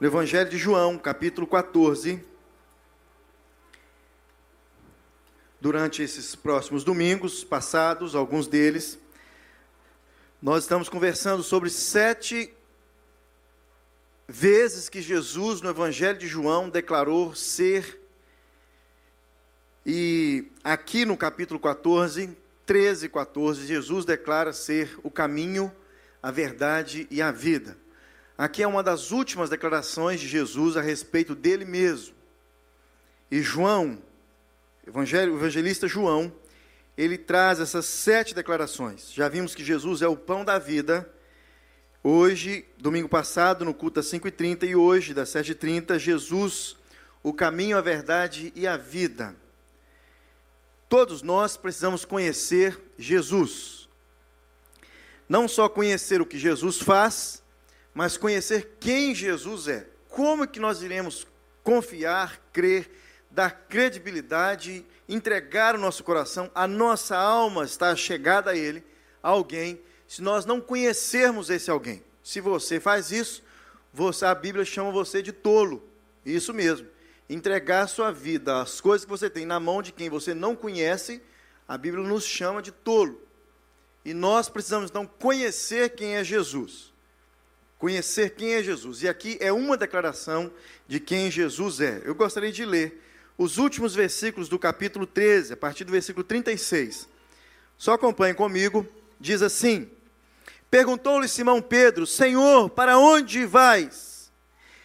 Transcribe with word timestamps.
no 0.00 0.06
Evangelho 0.06 0.48
de 0.48 0.56
João, 0.56 0.96
capítulo 0.96 1.44
14. 1.44 2.22
Durante 5.60 6.02
esses 6.02 6.36
próximos 6.36 6.84
domingos 6.84 7.42
passados, 7.42 8.14
alguns 8.14 8.46
deles, 8.46 8.96
nós 10.40 10.62
estamos 10.62 10.88
conversando 10.88 11.42
sobre 11.42 11.68
sete 11.68 12.54
vezes 14.28 14.88
que 14.88 15.02
Jesus, 15.02 15.60
no 15.60 15.70
Evangelho 15.70 16.16
de 16.16 16.28
João, 16.28 16.70
declarou 16.70 17.34
ser. 17.34 18.00
E 19.84 20.46
aqui 20.62 21.04
no 21.04 21.16
capítulo 21.16 21.58
14, 21.58 22.36
13 22.64 23.06
e 23.06 23.08
14, 23.08 23.66
Jesus 23.66 24.04
declara 24.04 24.52
ser 24.52 24.96
o 25.02 25.10
caminho, 25.10 25.72
a 26.22 26.30
verdade 26.30 27.08
e 27.10 27.20
a 27.20 27.32
vida. 27.32 27.76
Aqui 28.38 28.62
é 28.62 28.66
uma 28.66 28.82
das 28.82 29.10
últimas 29.10 29.50
declarações 29.50 30.20
de 30.20 30.26
Jesus 30.28 30.76
a 30.76 30.80
respeito 30.80 31.34
dele 31.34 31.66
mesmo. 31.66 32.14
E 33.30 33.42
João, 33.42 34.00
o 34.86 35.00
evangelista 35.00 35.86
João, 35.86 36.32
ele 36.96 37.18
traz 37.18 37.60
essas 37.60 37.84
sete 37.84 38.34
declarações. 38.34 39.12
Já 39.12 39.28
vimos 39.28 39.54
que 39.54 39.62
Jesus 39.62 40.00
é 40.00 40.08
o 40.08 40.16
pão 40.16 40.44
da 40.44 40.58
vida 40.58 41.12
Hoje, 42.02 42.64
domingo 42.78 43.08
passado, 43.08 43.64
no 43.64 43.74
culto 43.74 43.96
das 43.96 44.06
5h30 44.06 44.68
e 44.68 44.76
hoje, 44.76 45.12
das 45.12 45.30
7h30, 45.30 45.98
Jesus, 45.98 46.76
o 47.24 47.34
caminho, 47.34 47.76
a 47.76 47.80
verdade 47.80 48.52
e 48.54 48.68
a 48.68 48.76
vida. 48.76 49.34
Todos 50.88 51.22
nós 51.22 51.56
precisamos 51.56 52.04
conhecer 52.04 52.80
Jesus. 52.96 53.88
Não 55.28 55.48
só 55.48 55.68
conhecer 55.68 56.20
o 56.22 56.26
que 56.26 56.38
Jesus 56.38 56.78
faz, 56.78 57.42
mas 57.94 58.16
conhecer 58.16 58.76
quem 58.80 59.14
Jesus 59.14 59.68
é. 59.68 59.86
Como 60.08 60.46
que 60.46 60.60
nós 60.60 60.82
iremos 60.82 61.26
confiar, 61.62 62.40
crer, 62.52 62.90
dar 63.30 63.50
credibilidade, 63.50 64.84
entregar 65.08 65.74
o 65.74 65.78
nosso 65.78 66.02
coração, 66.02 66.50
a 66.54 66.66
nossa 66.66 67.16
alma 67.16 67.64
está 67.64 67.94
chegada 67.94 68.50
a 68.52 68.56
Ele, 68.56 68.82
a 69.22 69.28
alguém 69.28 69.80
se 70.06 70.22
nós 70.22 70.46
não 70.46 70.60
conhecermos 70.60 71.50
esse 71.50 71.70
alguém. 71.70 72.02
Se 72.22 72.40
você 72.40 72.80
faz 72.80 73.12
isso, 73.12 73.42
você, 73.92 74.24
a 74.24 74.34
Bíblia 74.34 74.64
chama 74.64 74.90
você 74.90 75.20
de 75.20 75.32
tolo. 75.32 75.86
Isso 76.24 76.54
mesmo. 76.54 76.88
Entregar 77.28 77.86
sua 77.86 78.10
vida, 78.10 78.62
as 78.62 78.80
coisas 78.80 79.04
que 79.04 79.10
você 79.10 79.28
tem 79.28 79.44
na 79.44 79.60
mão 79.60 79.82
de 79.82 79.92
quem 79.92 80.08
você 80.08 80.32
não 80.32 80.56
conhece, 80.56 81.22
a 81.66 81.76
Bíblia 81.76 82.02
nos 82.02 82.24
chama 82.24 82.62
de 82.62 82.72
tolo. 82.72 83.20
E 84.04 84.14
nós 84.14 84.48
precisamos 84.48 84.88
então 84.88 85.06
conhecer 85.06 85.90
quem 85.90 86.16
é 86.16 86.24
Jesus. 86.24 86.92
Conhecer 87.78 88.30
quem 88.30 88.54
é 88.54 88.62
Jesus. 88.62 89.02
E 89.02 89.08
aqui 89.08 89.38
é 89.40 89.52
uma 89.52 89.76
declaração 89.76 90.52
de 90.86 90.98
quem 90.98 91.30
Jesus 91.30 91.80
é. 91.80 92.02
Eu 92.04 92.14
gostaria 92.14 92.50
de 92.50 92.64
ler 92.64 93.04
os 93.38 93.56
últimos 93.56 93.94
versículos 93.94 94.48
do 94.48 94.58
capítulo 94.58 95.06
13, 95.06 95.52
a 95.52 95.56
partir 95.56 95.84
do 95.84 95.92
versículo 95.92 96.24
36. 96.24 97.08
Só 97.76 97.92
acompanhe 97.92 98.34
comigo. 98.34 98.86
Diz 99.20 99.42
assim: 99.42 99.88
Perguntou-lhe 100.68 101.28
Simão 101.28 101.62
Pedro: 101.62 102.04
Senhor, 102.04 102.68
para 102.68 102.98
onde 102.98 103.46
vais? 103.46 104.30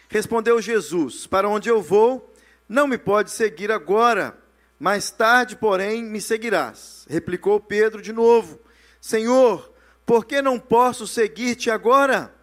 Respondeu 0.08 0.62
Jesus: 0.62 1.26
Para 1.26 1.48
onde 1.48 1.68
eu 1.68 1.82
vou, 1.82 2.32
não 2.68 2.86
me 2.86 2.96
pode 2.96 3.30
seguir 3.30 3.72
agora, 3.72 4.38
mais 4.78 5.10
tarde, 5.10 5.56
porém, 5.56 6.02
me 6.02 6.20
seguirás. 6.20 7.04
Replicou 7.08 7.58
Pedro 7.58 8.00
de 8.00 8.12
novo: 8.12 8.60
Senhor, 9.00 9.72
por 10.06 10.24
que 10.24 10.40
não 10.40 10.58
posso 10.60 11.06
seguir-te 11.06 11.70
agora? 11.70 12.33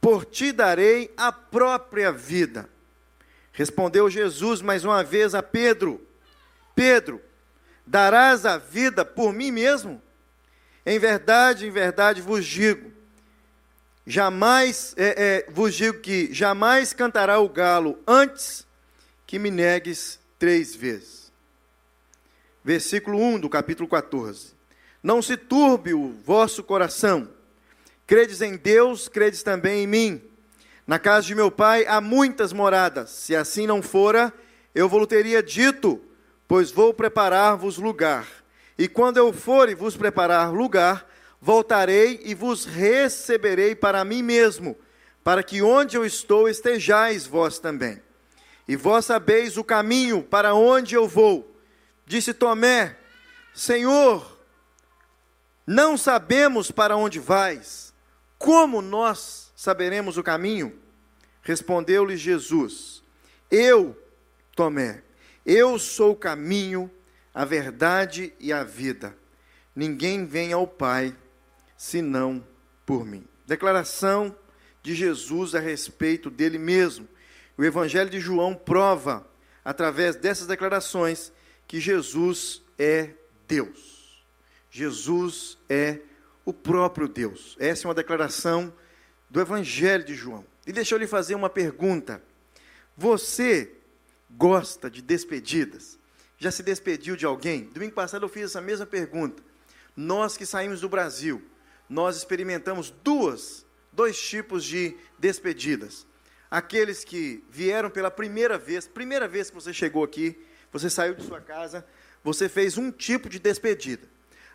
Por 0.00 0.24
ti 0.24 0.52
darei 0.52 1.12
a 1.16 1.30
própria 1.30 2.10
vida. 2.10 2.68
Respondeu 3.52 4.08
Jesus 4.08 4.62
mais 4.62 4.84
uma 4.84 5.04
vez 5.04 5.34
a 5.34 5.42
Pedro: 5.42 6.00
Pedro, 6.74 7.20
darás 7.86 8.46
a 8.46 8.56
vida 8.56 9.04
por 9.04 9.32
mim 9.32 9.50
mesmo? 9.50 10.00
Em 10.86 10.98
verdade, 10.98 11.66
em 11.66 11.70
verdade 11.70 12.22
vos 12.22 12.46
digo, 12.46 12.90
jamais 14.06 14.94
é, 14.96 15.44
é, 15.46 15.50
vos 15.50 15.74
digo 15.74 15.98
que 16.00 16.32
jamais 16.32 16.92
cantará 16.92 17.38
o 17.38 17.48
galo 17.48 17.98
antes 18.06 18.66
que 19.26 19.38
me 19.38 19.50
negues 19.50 20.18
três 20.38 20.74
vezes. 20.74 21.30
Versículo 22.64 23.20
1 23.20 23.40
do 23.40 23.48
capítulo 23.48 23.88
14. 23.88 24.54
Não 25.02 25.22
se 25.22 25.36
turbe 25.36 25.94
o 25.94 26.12
vosso 26.24 26.62
coração. 26.62 27.28
Credes 28.10 28.42
em 28.42 28.56
Deus, 28.56 29.06
credes 29.06 29.40
também 29.44 29.84
em 29.84 29.86
mim. 29.86 30.20
Na 30.84 30.98
casa 30.98 31.28
de 31.28 31.32
meu 31.32 31.48
pai 31.48 31.86
há 31.86 32.00
muitas 32.00 32.52
moradas. 32.52 33.08
Se 33.10 33.36
assim 33.36 33.68
não 33.68 33.80
fora, 33.80 34.34
eu 34.74 34.88
vos 34.88 35.06
teria 35.06 35.40
dito, 35.40 36.02
pois 36.48 36.72
vou 36.72 36.92
preparar-vos 36.92 37.78
lugar. 37.78 38.26
E 38.76 38.88
quando 38.88 39.18
eu 39.18 39.32
for 39.32 39.68
e 39.68 39.76
vos 39.76 39.96
preparar 39.96 40.52
lugar, 40.52 41.08
voltarei 41.40 42.20
e 42.24 42.34
vos 42.34 42.64
receberei 42.64 43.76
para 43.76 44.04
mim 44.04 44.24
mesmo, 44.24 44.76
para 45.22 45.44
que 45.44 45.62
onde 45.62 45.96
eu 45.96 46.04
estou 46.04 46.48
estejais 46.48 47.28
vós 47.28 47.60
também. 47.60 48.02
E 48.66 48.74
vós 48.74 49.04
sabeis 49.04 49.56
o 49.56 49.62
caminho 49.62 50.20
para 50.20 50.52
onde 50.52 50.96
eu 50.96 51.06
vou. 51.06 51.56
Disse 52.04 52.34
Tomé: 52.34 52.96
Senhor, 53.54 54.36
não 55.64 55.96
sabemos 55.96 56.72
para 56.72 56.96
onde 56.96 57.20
vais. 57.20 57.89
Como 58.40 58.80
nós 58.80 59.52
saberemos 59.54 60.16
o 60.16 60.22
caminho? 60.22 60.72
Respondeu-lhe 61.42 62.16
Jesus: 62.16 63.02
Eu, 63.50 63.94
Tomé, 64.56 65.02
eu 65.44 65.78
sou 65.78 66.12
o 66.12 66.16
caminho, 66.16 66.90
a 67.34 67.44
verdade 67.44 68.32
e 68.40 68.50
a 68.50 68.64
vida. 68.64 69.14
Ninguém 69.76 70.24
vem 70.24 70.54
ao 70.54 70.66
Pai 70.66 71.14
senão 71.76 72.42
por 72.86 73.04
mim. 73.04 73.26
Declaração 73.46 74.34
de 74.82 74.94
Jesus 74.94 75.54
a 75.54 75.60
respeito 75.60 76.30
dele 76.30 76.56
mesmo. 76.56 77.06
O 77.58 77.62
Evangelho 77.62 78.08
de 78.08 78.20
João 78.20 78.54
prova, 78.54 79.28
através 79.62 80.16
dessas 80.16 80.46
declarações, 80.46 81.30
que 81.68 81.78
Jesus 81.78 82.62
é 82.78 83.10
Deus. 83.46 84.24
Jesus 84.70 85.58
é 85.68 86.00
o 86.44 86.52
próprio 86.52 87.08
Deus. 87.08 87.56
Essa 87.58 87.86
é 87.86 87.88
uma 87.88 87.94
declaração 87.94 88.72
do 89.28 89.40
Evangelho 89.40 90.04
de 90.04 90.14
João. 90.14 90.44
E 90.66 90.72
deixa 90.72 90.94
eu 90.94 90.98
lhe 90.98 91.06
fazer 91.06 91.34
uma 91.34 91.50
pergunta. 91.50 92.22
Você 92.96 93.72
gosta 94.30 94.90
de 94.90 95.02
despedidas? 95.02 95.98
Já 96.38 96.50
se 96.50 96.62
despediu 96.62 97.16
de 97.16 97.26
alguém? 97.26 97.64
Domingo 97.64 97.94
passado 97.94 98.24
eu 98.24 98.28
fiz 98.28 98.44
essa 98.44 98.60
mesma 98.60 98.86
pergunta. 98.86 99.42
Nós 99.96 100.36
que 100.36 100.46
saímos 100.46 100.80
do 100.80 100.88
Brasil, 100.88 101.42
nós 101.88 102.16
experimentamos 102.16 102.90
duas, 102.90 103.66
dois 103.92 104.20
tipos 104.20 104.64
de 104.64 104.96
despedidas. 105.18 106.06
Aqueles 106.50 107.04
que 107.04 107.44
vieram 107.50 107.90
pela 107.90 108.10
primeira 108.10 108.56
vez, 108.56 108.86
primeira 108.86 109.28
vez 109.28 109.50
que 109.50 109.54
você 109.54 109.72
chegou 109.72 110.02
aqui, 110.02 110.40
você 110.72 110.88
saiu 110.88 111.14
de 111.14 111.22
sua 111.22 111.40
casa, 111.40 111.86
você 112.22 112.48
fez 112.48 112.78
um 112.78 112.90
tipo 112.90 113.28
de 113.28 113.38
despedida. 113.38 114.08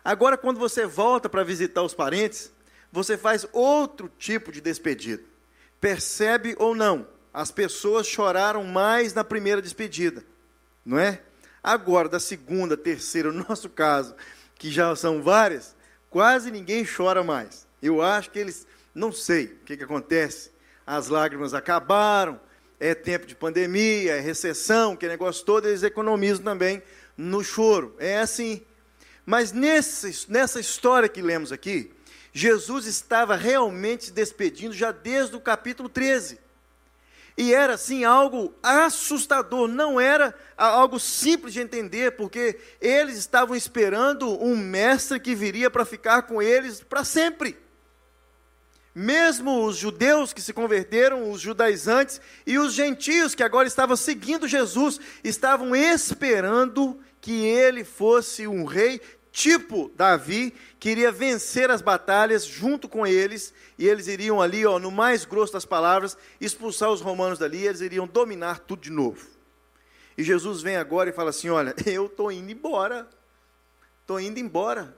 Agora, 0.06 0.38
quando 0.38 0.60
você 0.60 0.86
volta 0.86 1.28
para 1.28 1.42
visitar 1.42 1.82
os 1.82 1.92
parentes, 1.92 2.52
você 2.92 3.18
faz 3.18 3.44
outro 3.52 4.08
tipo 4.16 4.52
de 4.52 4.60
despedida. 4.60 5.20
Percebe 5.80 6.54
ou 6.60 6.76
não? 6.76 7.08
As 7.34 7.50
pessoas 7.50 8.06
choraram 8.06 8.62
mais 8.62 9.12
na 9.14 9.24
primeira 9.24 9.60
despedida, 9.60 10.24
não 10.84 10.96
é? 10.96 11.22
Agora, 11.60 12.08
da 12.08 12.20
segunda, 12.20 12.76
terceira, 12.76 13.32
no 13.32 13.44
nosso 13.48 13.68
caso, 13.68 14.14
que 14.54 14.70
já 14.70 14.94
são 14.94 15.20
várias, 15.24 15.74
quase 16.08 16.52
ninguém 16.52 16.86
chora 16.86 17.24
mais. 17.24 17.66
Eu 17.82 18.00
acho 18.00 18.30
que 18.30 18.38
eles, 18.38 18.64
não 18.94 19.10
sei 19.10 19.46
o 19.46 19.64
que, 19.64 19.76
que 19.76 19.82
acontece, 19.82 20.52
as 20.86 21.08
lágrimas 21.08 21.52
acabaram, 21.52 22.40
é 22.78 22.94
tempo 22.94 23.26
de 23.26 23.34
pandemia, 23.34 24.14
é 24.14 24.20
recessão, 24.20 24.94
que 24.94 25.08
negócio 25.08 25.44
todo, 25.44 25.66
eles 25.66 25.82
economizam 25.82 26.44
também 26.44 26.80
no 27.16 27.42
choro. 27.42 27.96
É 27.98 28.20
assim. 28.20 28.64
Mas 29.26 29.50
nesse, 29.50 30.30
nessa 30.30 30.60
história 30.60 31.08
que 31.08 31.20
lemos 31.20 31.50
aqui, 31.50 31.92
Jesus 32.32 32.86
estava 32.86 33.34
realmente 33.34 34.04
se 34.04 34.12
despedindo 34.12 34.72
já 34.72 34.92
desde 34.92 35.34
o 35.34 35.40
capítulo 35.40 35.88
13. 35.88 36.38
E 37.36 37.52
era 37.52 37.74
assim 37.74 38.04
algo 38.04 38.54
assustador, 38.62 39.68
não 39.68 40.00
era 40.00 40.34
algo 40.56 40.98
simples 40.98 41.52
de 41.52 41.60
entender, 41.60 42.12
porque 42.12 42.58
eles 42.80 43.18
estavam 43.18 43.54
esperando 43.54 44.42
um 44.42 44.56
mestre 44.56 45.20
que 45.20 45.34
viria 45.34 45.68
para 45.68 45.84
ficar 45.84 46.22
com 46.22 46.40
eles 46.40 46.80
para 46.80 47.04
sempre. 47.04 47.58
Mesmo 48.94 49.66
os 49.66 49.76
judeus 49.76 50.32
que 50.32 50.40
se 50.40 50.54
converteram, 50.54 51.30
os 51.30 51.38
judaizantes 51.40 52.18
e 52.46 52.58
os 52.58 52.72
gentios 52.72 53.34
que 53.34 53.42
agora 53.42 53.68
estavam 53.68 53.96
seguindo 53.96 54.48
Jesus, 54.48 54.98
estavam 55.22 55.76
esperando 55.76 56.98
que 57.20 57.44
ele 57.44 57.82
fosse 57.84 58.46
um 58.46 58.64
rei 58.64 59.00
tipo 59.36 59.90
Davi, 59.94 60.54
que 60.80 60.88
iria 60.88 61.12
vencer 61.12 61.70
as 61.70 61.82
batalhas 61.82 62.46
junto 62.46 62.88
com 62.88 63.06
eles, 63.06 63.52
e 63.78 63.86
eles 63.86 64.06
iriam 64.06 64.40
ali, 64.40 64.64
ó, 64.64 64.78
no 64.78 64.90
mais 64.90 65.26
grosso 65.26 65.52
das 65.52 65.66
palavras, 65.66 66.16
expulsar 66.40 66.90
os 66.90 67.02
romanos 67.02 67.38
dali, 67.38 67.58
e 67.58 67.66
eles 67.66 67.82
iriam 67.82 68.06
dominar 68.06 68.60
tudo 68.60 68.80
de 68.80 68.90
novo. 68.90 69.28
E 70.16 70.24
Jesus 70.24 70.62
vem 70.62 70.76
agora 70.76 71.10
e 71.10 71.12
fala 71.12 71.28
assim: 71.28 71.50
Olha, 71.50 71.74
eu 71.84 72.06
estou 72.06 72.32
indo 72.32 72.50
embora, 72.50 73.06
estou 74.00 74.18
indo 74.18 74.40
embora. 74.40 74.96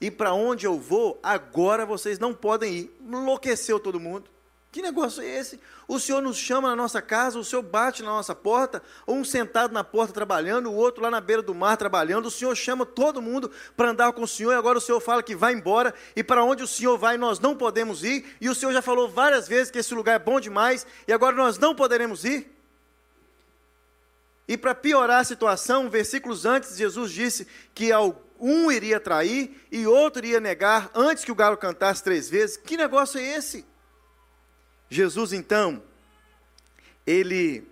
E 0.00 0.08
para 0.08 0.32
onde 0.32 0.64
eu 0.64 0.78
vou, 0.78 1.18
agora 1.20 1.84
vocês 1.84 2.20
não 2.20 2.32
podem 2.32 2.72
ir. 2.72 2.96
Enlouqueceu 3.00 3.80
todo 3.80 3.98
mundo. 3.98 4.30
Que 4.72 4.80
negócio 4.80 5.22
é 5.22 5.26
esse? 5.26 5.60
O 5.86 6.00
senhor 6.00 6.22
nos 6.22 6.38
chama 6.38 6.70
na 6.70 6.74
nossa 6.74 7.02
casa, 7.02 7.38
o 7.38 7.44
senhor 7.44 7.60
bate 7.60 8.02
na 8.02 8.08
nossa 8.08 8.34
porta, 8.34 8.82
um 9.06 9.22
sentado 9.22 9.70
na 9.74 9.84
porta 9.84 10.14
trabalhando, 10.14 10.70
o 10.70 10.74
outro 10.74 11.02
lá 11.02 11.10
na 11.10 11.20
beira 11.20 11.42
do 11.42 11.54
mar 11.54 11.76
trabalhando. 11.76 12.24
O 12.24 12.30
senhor 12.30 12.56
chama 12.56 12.86
todo 12.86 13.20
mundo 13.20 13.50
para 13.76 13.90
andar 13.90 14.10
com 14.14 14.22
o 14.22 14.26
senhor 14.26 14.52
e 14.52 14.54
agora 14.54 14.78
o 14.78 14.80
senhor 14.80 14.98
fala 14.98 15.22
que 15.22 15.36
vai 15.36 15.52
embora 15.52 15.92
e 16.16 16.24
para 16.24 16.42
onde 16.42 16.62
o 16.62 16.66
senhor 16.66 16.96
vai 16.96 17.18
nós 17.18 17.38
não 17.38 17.54
podemos 17.54 18.02
ir. 18.02 18.34
E 18.40 18.48
o 18.48 18.54
senhor 18.54 18.72
já 18.72 18.80
falou 18.80 19.10
várias 19.10 19.46
vezes 19.46 19.70
que 19.70 19.78
esse 19.78 19.92
lugar 19.92 20.16
é 20.16 20.18
bom 20.18 20.40
demais 20.40 20.86
e 21.06 21.12
agora 21.12 21.36
nós 21.36 21.58
não 21.58 21.74
poderemos 21.74 22.24
ir. 22.24 22.50
E 24.48 24.56
para 24.56 24.74
piorar 24.74 25.20
a 25.20 25.24
situação, 25.24 25.90
versículos 25.90 26.46
antes, 26.46 26.78
Jesus 26.78 27.12
disse 27.12 27.46
que 27.74 27.90
um 28.40 28.72
iria 28.72 28.98
trair 28.98 29.66
e 29.70 29.86
outro 29.86 30.24
iria 30.24 30.40
negar 30.40 30.90
antes 30.94 31.26
que 31.26 31.30
o 31.30 31.34
galo 31.34 31.58
cantasse 31.58 32.02
três 32.02 32.30
vezes. 32.30 32.56
Que 32.56 32.74
negócio 32.74 33.20
é 33.20 33.36
esse? 33.36 33.70
Jesus, 34.92 35.32
então, 35.32 35.82
ele 37.06 37.66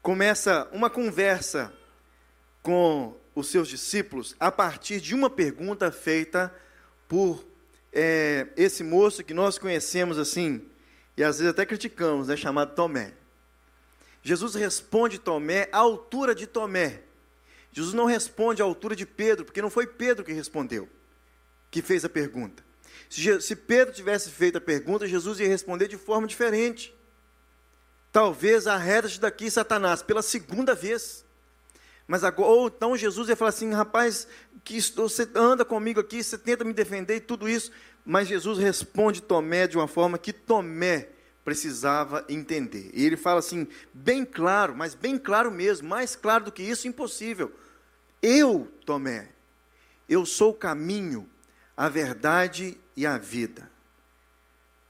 começa 0.00 0.66
uma 0.72 0.88
conversa 0.88 1.70
com 2.62 3.14
os 3.34 3.48
seus 3.48 3.68
discípulos 3.68 4.34
a 4.40 4.50
partir 4.50 4.98
de 4.98 5.14
uma 5.14 5.28
pergunta 5.28 5.92
feita 5.92 6.50
por 7.06 7.46
é, 7.92 8.46
esse 8.56 8.82
moço 8.82 9.22
que 9.22 9.34
nós 9.34 9.58
conhecemos 9.58 10.16
assim, 10.16 10.62
e 11.14 11.22
às 11.22 11.36
vezes 11.36 11.50
até 11.50 11.66
criticamos, 11.66 12.28
né, 12.28 12.38
chamado 12.38 12.74
Tomé. 12.74 13.12
Jesus 14.22 14.54
responde 14.54 15.18
Tomé 15.18 15.68
à 15.70 15.76
altura 15.76 16.34
de 16.34 16.46
Tomé. 16.46 17.02
Jesus 17.70 17.92
não 17.92 18.06
responde 18.06 18.62
à 18.62 18.64
altura 18.64 18.96
de 18.96 19.04
Pedro, 19.04 19.44
porque 19.44 19.60
não 19.60 19.68
foi 19.68 19.86
Pedro 19.86 20.24
que 20.24 20.32
respondeu, 20.32 20.88
que 21.70 21.82
fez 21.82 22.02
a 22.02 22.08
pergunta. 22.08 22.65
Se 23.08 23.56
Pedro 23.56 23.94
tivesse 23.94 24.30
feito 24.30 24.58
a 24.58 24.60
pergunta, 24.60 25.06
Jesus 25.06 25.40
ia 25.40 25.48
responder 25.48 25.88
de 25.88 25.96
forma 25.96 26.26
diferente. 26.26 26.94
Talvez 28.12 28.66
arreda-te 28.66 29.20
daqui, 29.20 29.50
Satanás, 29.50 30.02
pela 30.02 30.22
segunda 30.22 30.74
vez. 30.74 31.24
Mas 32.06 32.24
agora, 32.24 32.48
ou 32.48 32.68
então 32.68 32.96
Jesus 32.96 33.28
ia 33.28 33.36
falar 33.36 33.50
assim, 33.50 33.72
rapaz, 33.72 34.26
que 34.64 34.80
você 34.80 35.28
anda 35.34 35.64
comigo 35.64 36.00
aqui, 36.00 36.22
você 36.22 36.38
tenta 36.38 36.64
me 36.64 36.72
defender 36.72 37.16
e 37.16 37.20
tudo 37.20 37.48
isso. 37.48 37.70
Mas 38.04 38.28
Jesus 38.28 38.58
responde 38.58 39.20
Tomé 39.20 39.66
de 39.66 39.76
uma 39.76 39.88
forma 39.88 40.16
que 40.16 40.32
Tomé 40.32 41.08
precisava 41.44 42.24
entender. 42.28 42.90
E 42.94 43.04
ele 43.04 43.16
fala 43.16 43.40
assim, 43.40 43.68
bem 43.92 44.24
claro, 44.24 44.74
mas 44.74 44.94
bem 44.94 45.18
claro 45.18 45.50
mesmo, 45.50 45.88
mais 45.88 46.16
claro 46.16 46.44
do 46.44 46.52
que 46.52 46.62
isso, 46.62 46.88
impossível. 46.88 47.52
Eu, 48.22 48.68
Tomé, 48.84 49.28
eu 50.08 50.24
sou 50.24 50.50
o 50.50 50.54
caminho, 50.54 51.28
a 51.76 51.88
verdade 51.88 52.78
e 52.96 53.06
a 53.06 53.18
vida. 53.18 53.70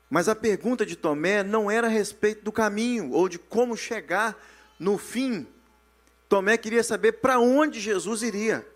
Mas 0.09 0.29
a 0.29 0.35
pergunta 0.35 0.87
de 0.87 0.95
Tomé 0.95 1.43
não 1.43 1.71
era 1.71 1.89
a 1.89 1.91
respeito 1.91 2.45
do 2.45 2.53
caminho 2.53 3.11
ou 3.11 3.29
de 3.29 3.39
como 3.39 3.77
chegar 3.77 4.41
no 4.79 4.97
fim. 4.97 5.47
Tomé 6.29 6.57
queria 6.57 6.85
saber 6.85 7.13
para 7.13 7.39
onde 7.41 7.81
Jesus 7.81 8.23
iria. 8.23 8.67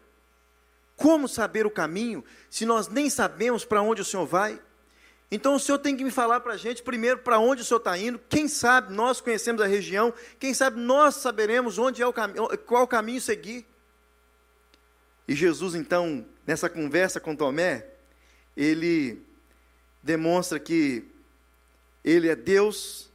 Como 0.97 1.29
saber 1.29 1.65
o 1.67 1.71
caminho 1.71 2.25
se 2.51 2.67
nós 2.67 2.89
nem 2.89 3.09
sabemos 3.09 3.65
para 3.65 3.81
onde 3.81 4.03
o 4.03 4.05
Senhor 4.05 4.27
vai? 4.27 4.61
Então 5.31 5.55
o 5.55 5.61
Senhor 5.61 5.79
tem 5.79 5.97
que 5.97 6.03
me 6.03 6.11
falar 6.11 6.41
para 6.41 6.55
a 6.55 6.57
gente 6.57 6.83
primeiro 6.83 7.19
para 7.19 7.39
onde 7.39 7.63
o 7.63 7.65
Senhor 7.65 7.79
está 7.79 7.97
indo. 7.97 8.21
Quem 8.29 8.49
sabe 8.49 8.93
nós 8.93 9.21
conhecemos 9.21 9.63
a 9.63 9.67
região, 9.67 10.13
quem 10.41 10.53
sabe 10.53 10.81
nós 10.81 11.15
saberemos 11.15 11.79
onde 11.79 12.03
é 12.03 12.07
o 12.07 12.13
caminho, 12.13 12.49
qual 12.67 12.83
o 12.83 12.89
caminho 12.89 13.21
seguir. 13.21 13.65
E 15.29 15.35
Jesus 15.35 15.77
então, 15.77 16.27
nessa 16.45 16.69
conversa 16.69 17.21
com 17.21 17.37
Tomé, 17.37 17.87
ele 18.61 19.23
demonstra 20.03 20.61
que 20.61 21.03
ele 22.05 22.29
é 22.29 22.37
Deus, 22.37 23.09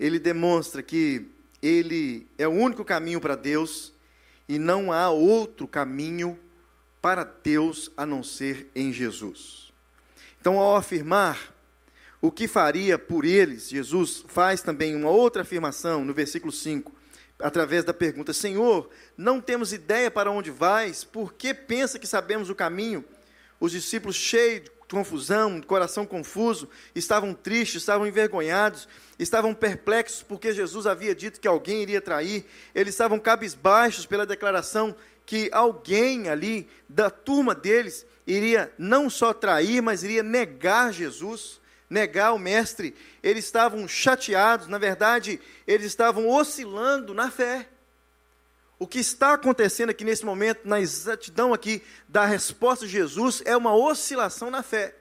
ele 0.00 0.18
demonstra 0.18 0.82
que 0.82 1.28
ele 1.62 2.26
é 2.36 2.48
o 2.48 2.50
único 2.50 2.84
caminho 2.84 3.20
para 3.20 3.36
Deus 3.36 3.92
e 4.48 4.58
não 4.58 4.92
há 4.92 5.08
outro 5.08 5.68
caminho 5.68 6.36
para 7.00 7.22
Deus 7.22 7.92
a 7.96 8.04
não 8.04 8.24
ser 8.24 8.68
em 8.74 8.92
Jesus. 8.92 9.72
Então, 10.40 10.58
ao 10.58 10.74
afirmar 10.74 11.54
o 12.20 12.32
que 12.32 12.48
faria 12.48 12.98
por 12.98 13.24
eles, 13.24 13.68
Jesus 13.68 14.24
faz 14.26 14.60
também 14.60 14.96
uma 14.96 15.10
outra 15.10 15.42
afirmação 15.42 16.04
no 16.04 16.12
versículo 16.12 16.50
5, 16.50 16.92
através 17.38 17.84
da 17.84 17.94
pergunta: 17.94 18.32
Senhor, 18.32 18.90
não 19.16 19.40
temos 19.40 19.72
ideia 19.72 20.10
para 20.10 20.32
onde 20.32 20.50
vais, 20.50 21.04
por 21.04 21.32
que 21.34 21.54
pensa 21.54 21.96
que 21.96 22.08
sabemos 22.08 22.50
o 22.50 22.56
caminho? 22.56 23.04
Os 23.60 23.70
discípulos, 23.70 24.16
cheios 24.16 24.68
confusão, 24.90 25.60
coração 25.60 26.04
confuso, 26.04 26.68
estavam 26.94 27.32
tristes, 27.32 27.82
estavam 27.82 28.06
envergonhados, 28.06 28.88
estavam 29.18 29.54
perplexos 29.54 30.22
porque 30.22 30.52
Jesus 30.52 30.86
havia 30.86 31.14
dito 31.14 31.40
que 31.40 31.48
alguém 31.48 31.82
iria 31.82 32.00
trair, 32.00 32.44
eles 32.74 32.94
estavam 32.94 33.18
cabisbaixos 33.18 34.06
pela 34.06 34.26
declaração 34.26 34.94
que 35.24 35.48
alguém 35.52 36.28
ali 36.28 36.68
da 36.88 37.08
turma 37.08 37.54
deles 37.54 38.04
iria 38.26 38.72
não 38.76 39.08
só 39.08 39.32
trair, 39.32 39.80
mas 39.80 40.02
iria 40.02 40.22
negar 40.22 40.92
Jesus, 40.92 41.60
negar 41.88 42.32
o 42.32 42.38
Mestre. 42.38 42.94
Eles 43.22 43.44
estavam 43.44 43.86
chateados, 43.86 44.66
na 44.66 44.78
verdade, 44.78 45.40
eles 45.66 45.86
estavam 45.86 46.28
oscilando 46.28 47.14
na 47.14 47.30
fé. 47.30 47.68
O 48.80 48.86
que 48.86 48.98
está 48.98 49.34
acontecendo 49.34 49.90
aqui 49.90 50.04
nesse 50.04 50.24
momento, 50.24 50.66
na 50.66 50.80
exatidão 50.80 51.52
aqui 51.52 51.82
da 52.08 52.24
resposta 52.24 52.86
de 52.86 52.92
Jesus, 52.92 53.42
é 53.44 53.54
uma 53.54 53.76
oscilação 53.76 54.50
na 54.50 54.62
fé. 54.62 54.96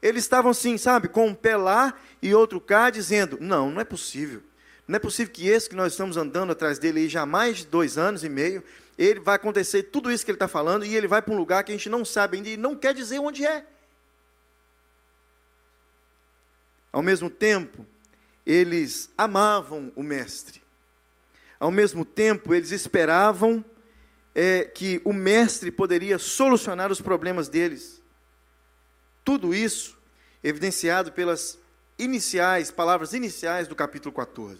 Eles 0.00 0.22
estavam 0.22 0.52
assim, 0.52 0.78
sabe, 0.78 1.08
com 1.08 1.26
um 1.26 1.34
pé 1.34 1.56
lá 1.56 1.98
e 2.22 2.32
outro 2.32 2.60
cá, 2.60 2.90
dizendo: 2.90 3.38
não, 3.40 3.72
não 3.72 3.80
é 3.80 3.84
possível. 3.84 4.40
Não 4.86 4.94
é 4.94 5.00
possível 5.00 5.32
que 5.32 5.48
esse 5.48 5.68
que 5.68 5.74
nós 5.74 5.94
estamos 5.94 6.16
andando 6.16 6.52
atrás 6.52 6.78
dele 6.78 7.00
aí 7.00 7.08
já 7.08 7.22
há 7.22 7.26
mais 7.26 7.58
de 7.58 7.66
dois 7.66 7.98
anos 7.98 8.22
e 8.22 8.28
meio, 8.28 8.62
ele 8.96 9.18
vai 9.18 9.34
acontecer 9.34 9.82
tudo 9.82 10.08
isso 10.08 10.24
que 10.24 10.30
ele 10.30 10.36
está 10.36 10.46
falando 10.46 10.84
e 10.84 10.94
ele 10.94 11.08
vai 11.08 11.20
para 11.20 11.34
um 11.34 11.36
lugar 11.36 11.64
que 11.64 11.72
a 11.72 11.76
gente 11.76 11.88
não 11.88 12.04
sabe 12.04 12.36
ainda 12.36 12.50
e 12.50 12.56
não 12.56 12.76
quer 12.76 12.94
dizer 12.94 13.18
onde 13.18 13.44
é. 13.44 13.66
Ao 16.92 17.02
mesmo 17.02 17.28
tempo, 17.28 17.84
eles 18.46 19.10
amavam 19.18 19.90
o 19.96 20.04
Mestre 20.04 20.62
ao 21.62 21.70
mesmo 21.70 22.04
tempo, 22.04 22.52
eles 22.52 22.72
esperavam 22.72 23.64
é, 24.34 24.64
que 24.64 25.00
o 25.04 25.12
mestre 25.12 25.70
poderia 25.70 26.18
solucionar 26.18 26.90
os 26.90 27.00
problemas 27.00 27.48
deles. 27.48 28.02
Tudo 29.24 29.54
isso 29.54 29.96
evidenciado 30.42 31.12
pelas 31.12 31.56
iniciais, 31.96 32.72
palavras 32.72 33.12
iniciais 33.12 33.68
do 33.68 33.76
capítulo 33.76 34.12
14. 34.12 34.58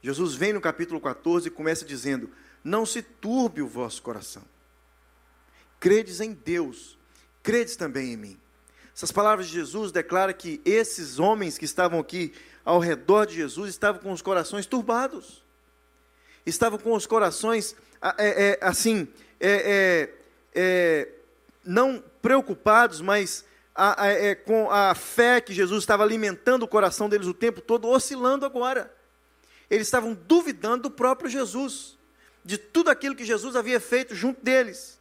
Jesus 0.00 0.34
vem 0.34 0.54
no 0.54 0.60
capítulo 0.60 1.02
14 1.02 1.48
e 1.48 1.50
começa 1.50 1.84
dizendo: 1.84 2.30
Não 2.64 2.86
se 2.86 3.02
turbe 3.02 3.60
o 3.60 3.68
vosso 3.68 4.00
coração. 4.00 4.42
Credes 5.78 6.22
em 6.22 6.32
Deus, 6.32 6.98
credes 7.42 7.76
também 7.76 8.14
em 8.14 8.16
mim. 8.16 8.40
Essas 8.94 9.12
palavras 9.12 9.48
de 9.48 9.52
Jesus 9.52 9.92
declaram 9.92 10.32
que 10.32 10.62
esses 10.64 11.18
homens 11.18 11.58
que 11.58 11.66
estavam 11.66 12.00
aqui 12.00 12.32
ao 12.64 12.78
redor 12.78 13.26
de 13.26 13.34
Jesus 13.34 13.68
estavam 13.68 14.00
com 14.00 14.12
os 14.12 14.22
corações 14.22 14.64
turbados 14.64 15.44
estavam 16.46 16.78
com 16.78 16.92
os 16.94 17.06
corações 17.06 17.76
é, 18.18 18.50
é, 18.52 18.58
assim, 18.60 19.08
é, 19.40 19.50
é, 19.50 20.14
é, 20.54 21.08
não 21.64 22.02
preocupados, 22.22 23.00
mas 23.00 23.44
a, 23.74 24.04
a, 24.04 24.08
é, 24.08 24.34
com 24.34 24.70
a 24.70 24.94
fé 24.94 25.40
que 25.40 25.52
Jesus 25.52 25.82
estava 25.82 26.02
alimentando 26.02 26.62
o 26.62 26.68
coração 26.68 27.08
deles 27.08 27.26
o 27.26 27.34
tempo 27.34 27.60
todo, 27.60 27.88
oscilando 27.88 28.46
agora. 28.46 28.94
Eles 29.68 29.86
estavam 29.86 30.14
duvidando 30.14 30.84
do 30.84 30.90
próprio 30.90 31.28
Jesus, 31.28 31.98
de 32.44 32.56
tudo 32.56 32.90
aquilo 32.90 33.16
que 33.16 33.24
Jesus 33.24 33.56
havia 33.56 33.80
feito 33.80 34.14
junto 34.14 34.42
deles. 34.42 34.96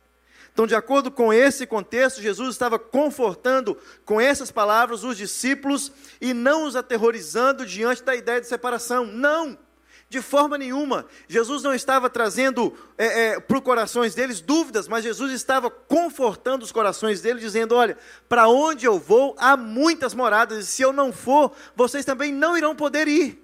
Então, 0.51 0.65
de 0.65 0.73
acordo 0.73 1.11
com 1.11 1.33
esse 1.33 1.67
contexto, 1.67 2.21
Jesus 2.21 2.49
estava 2.49 2.79
confortando 2.79 3.77
com 4.05 4.19
essas 4.19 4.51
palavras 4.51 5.03
os 5.03 5.17
discípulos 5.17 5.91
e 6.19 6.33
não 6.33 6.65
os 6.65 6.77
aterrorizando 6.77 7.65
diante 7.65 8.01
da 8.01 8.15
ideia 8.15 8.39
de 8.39 8.47
separação. 8.47 9.05
Não! 9.05 9.57
De 10.15 10.21
forma 10.21 10.57
nenhuma. 10.57 11.05
Jesus 11.27 11.61
não 11.61 11.73
estava 11.73 12.09
trazendo 12.09 12.73
é, 12.97 13.33
é, 13.33 13.39
para 13.41 13.57
os 13.57 13.61
corações 13.61 14.15
deles 14.15 14.39
dúvidas, 14.39 14.87
mas 14.87 15.03
Jesus 15.03 15.33
estava 15.33 15.69
confortando 15.69 16.63
os 16.63 16.71
corações 16.71 17.19
deles, 17.19 17.41
dizendo: 17.41 17.75
Olha, 17.75 17.97
para 18.29 18.47
onde 18.47 18.85
eu 18.85 18.97
vou 18.97 19.35
há 19.37 19.57
muitas 19.57 20.13
moradas, 20.13 20.63
e 20.63 20.67
se 20.67 20.81
eu 20.81 20.93
não 20.93 21.11
for, 21.11 21.51
vocês 21.75 22.05
também 22.05 22.31
não 22.31 22.57
irão 22.57 22.73
poder 22.73 23.09
ir. 23.09 23.43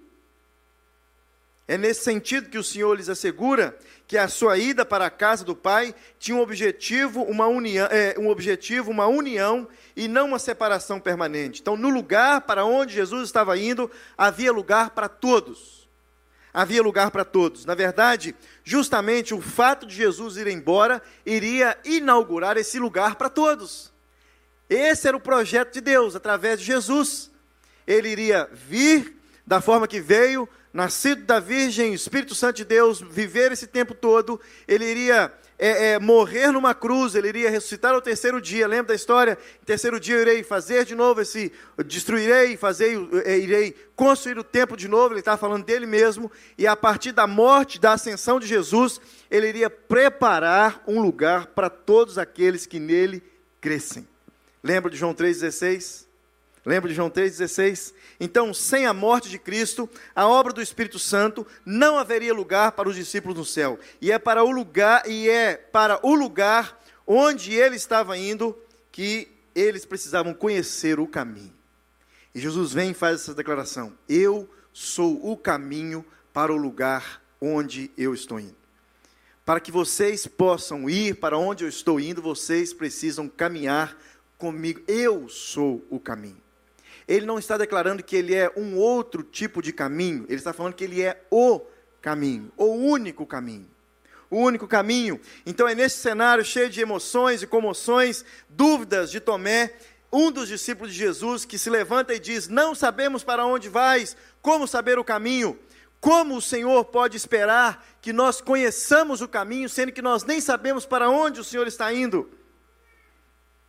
É 1.68 1.78
nesse 1.78 2.06
sentido 2.06 2.50
que 2.50 2.58
o 2.58 2.64
Senhor 2.64 2.96
lhes 2.96 3.10
assegura 3.10 3.78
que 4.08 4.18
a 4.18 4.30
sua 4.30 4.58
ida 4.58 4.86
para 4.86 5.08
a 5.08 5.10
casa 5.10 5.44
do 5.44 5.54
Pai 5.54 5.94
tinha 6.18 6.38
um 6.38 6.42
objetivo, 6.42 7.22
uma 7.24 7.48
união, 7.48 7.86
é, 7.92 8.16
um 8.18 8.30
objetivo, 8.30 8.92
uma 8.92 9.08
união 9.08 9.68
e 9.94 10.08
não 10.08 10.28
uma 10.28 10.40
separação 10.40 11.02
permanente. 11.02 11.60
Então, 11.60 11.76
no 11.76 11.90
lugar 11.90 12.40
para 12.40 12.64
onde 12.64 12.94
Jesus 12.94 13.24
estava 13.24 13.58
indo, 13.58 13.92
havia 14.18 14.54
lugar 14.54 14.92
para 14.92 15.10
todos. 15.10 15.81
Havia 16.54 16.82
lugar 16.82 17.12
para 17.12 17.24
todos. 17.24 17.66
Na 17.66 17.76
verdade, 17.76 18.36
justamente 18.64 19.34
o 19.34 19.42
fato 19.42 19.86
de 19.86 19.96
Jesus 19.96 20.38
ir 20.38 20.48
embora 20.48 21.02
iria 21.26 21.78
inaugurar 21.86 22.58
esse 22.58 22.78
lugar 22.78 23.16
para 23.16 23.30
todos. 23.30 23.92
Esse 24.70 25.08
era 25.08 25.18
o 25.18 25.22
projeto 25.22 25.74
de 25.74 25.82
Deus 25.82 26.16
através 26.16 26.60
de 26.60 26.66
Jesus. 26.66 27.32
Ele 27.88 28.10
iria 28.10 28.50
vir 28.54 29.18
da 29.46 29.60
forma 29.60 29.88
que 29.88 30.00
veio, 30.00 30.48
nascido 30.74 31.24
da 31.24 31.40
Virgem, 31.40 31.94
Espírito 31.94 32.34
Santo 32.34 32.58
de 32.58 32.66
Deus, 32.66 33.02
viver 33.02 33.52
esse 33.52 33.68
tempo 33.68 33.94
todo, 33.94 34.40
ele 34.68 34.86
iria 34.86 35.32
é, 35.62 35.92
é, 35.92 36.00
morrer 36.00 36.52
numa 36.52 36.74
cruz, 36.74 37.14
ele 37.14 37.28
iria 37.28 37.48
ressuscitar 37.48 37.94
ao 37.94 38.02
terceiro 38.02 38.42
dia. 38.42 38.68
Lembra 38.68 38.88
da 38.88 38.96
história? 38.96 39.38
No 39.60 39.66
terceiro 39.66 40.00
dia 40.00 40.16
eu 40.16 40.22
irei 40.22 40.42
fazer 40.42 40.86
de 40.86 40.96
novo 40.96 41.22
esse, 41.22 41.52
destruirei, 41.86 42.58
fazer, 42.58 42.98
é, 43.26 43.38
irei 43.38 43.76
construir 43.96 44.40
o 44.40 44.44
templo 44.44 44.76
de 44.76 44.88
novo. 44.88 45.14
Ele 45.14 45.20
está 45.20 45.38
falando 45.38 45.64
dele 45.64 45.86
mesmo. 45.86 46.32
E 46.58 46.66
a 46.66 46.76
partir 46.76 47.12
da 47.12 47.28
morte, 47.28 47.80
da 47.80 47.94
ascensão 47.94 48.40
de 48.40 48.48
Jesus, 48.48 49.00
ele 49.30 49.50
iria 49.50 49.70
preparar 49.70 50.82
um 50.88 51.00
lugar 51.00 51.46
para 51.48 51.70
todos 51.70 52.18
aqueles 52.18 52.66
que 52.66 52.80
nele 52.80 53.22
crescem. 53.62 54.08
Lembra 54.64 54.90
de 54.90 54.98
João 54.98 55.14
3,16? 55.14 56.11
Lembra 56.64 56.90
de 56.90 56.96
João 56.96 57.10
3,16? 57.10 57.94
Então, 58.20 58.54
sem 58.54 58.86
a 58.86 58.94
morte 58.94 59.30
de 59.30 59.40
Cristo, 59.40 59.90
a 60.16 60.28
obra 60.28 60.54
do 60.54 60.62
Espírito 60.62 61.00
Santo 61.00 61.46
não 61.66 61.98
haveria 61.98 62.34
lugar 62.34 62.74
para 62.74 62.88
os 62.88 62.96
discípulos 62.96 63.38
no 63.38 63.46
céu. 63.46 63.80
E 64.00 64.12
é 64.12 64.20
para 64.20 64.44
o 64.44 64.52
lugar, 64.52 65.10
e 65.10 65.28
é 65.28 65.56
para 65.56 66.00
o 66.06 66.14
lugar 66.14 66.80
onde 67.08 67.54
ele 67.54 67.76
estava 67.76 68.16
indo 68.16 68.56
que 68.92 69.28
eles 69.56 69.86
precisavam 69.86 70.36
conhecer 70.36 71.00
o 71.00 71.08
caminho. 71.08 71.54
E 72.34 72.40
Jesus 72.40 72.74
vem 72.74 72.92
e 72.92 72.94
faz 72.94 73.22
essa 73.22 73.34
declaração: 73.34 73.98
Eu 74.08 74.48
sou 74.72 75.32
o 75.32 75.36
caminho 75.36 76.06
para 76.32 76.54
o 76.54 76.58
lugar 76.58 77.24
onde 77.42 77.90
eu 77.98 78.14
estou 78.14 78.40
indo. 78.40 78.56
Para 79.44 79.60
que 79.60 79.72
vocês 79.72 80.28
possam 80.28 80.88
ir 80.88 81.16
para 81.16 81.40
onde 81.40 81.64
eu 81.64 81.68
estou 81.68 82.00
indo, 82.00 82.22
vocês 82.22 82.72
precisam 82.72 83.28
caminhar 83.28 83.98
comigo. 84.38 84.80
Eu 84.88 85.28
sou 85.28 85.84
o 85.90 86.00
caminho 86.00 86.38
ele 87.08 87.26
não 87.26 87.40
está 87.40 87.58
declarando 87.58 88.04
que 88.04 88.16
ele 88.16 88.34
é 88.34 88.52
um 88.56 88.78
outro 88.78 89.24
tipo 89.24 89.62
de 89.62 89.74
caminho, 89.74 90.26
ele 90.28 90.38
está 90.38 90.54
falando 90.54 90.74
que 90.74 90.84
ele 90.84 91.02
é 91.02 91.24
o 91.30 91.62
caminho, 92.02 92.52
o 92.58 92.66
único 92.66 93.26
caminho. 93.26 93.68
O 94.30 94.38
único 94.38 94.66
caminho. 94.66 95.20
Então 95.46 95.68
é 95.68 95.76
nesse 95.76 95.98
cenário 95.98 96.46
cheio 96.46 96.70
de 96.70 96.80
emoções 96.80 97.44
e 97.44 97.48
comoções, 97.48 98.24
dúvidas 98.50 99.12
de 99.12 99.20
Tomé, 99.20 99.74
um 100.12 100.32
dos 100.32 100.48
discípulos 100.48 100.94
de 100.94 101.00
Jesus, 101.00 101.46
que 101.46 101.58
se 101.58 101.70
levanta 101.70 102.14
e 102.14 102.20
diz: 102.20 102.48
Não 102.48 102.74
sabemos 102.74 103.24
para 103.24 103.46
onde 103.46 103.70
vais, 103.70 104.16
como 104.42 104.68
saber 104.68 104.98
o 104.98 105.04
caminho? 105.04 105.60
Como 106.00 106.36
o 106.36 106.42
Senhor 106.42 106.84
pode 106.86 107.16
esperar 107.16 107.86
que 108.02 108.12
nós 108.12 108.42
conheçamos 108.42 109.22
o 109.22 109.28
caminho, 109.28 109.70
sendo 109.70 109.92
que 109.92 110.02
nós 110.02 110.24
nem 110.24 110.42
sabemos 110.42 110.86
para 110.86 111.10
onde 111.10 111.40
o 111.40 111.44
Senhor 111.44 111.68
está 111.68 111.94
indo? 111.94 112.30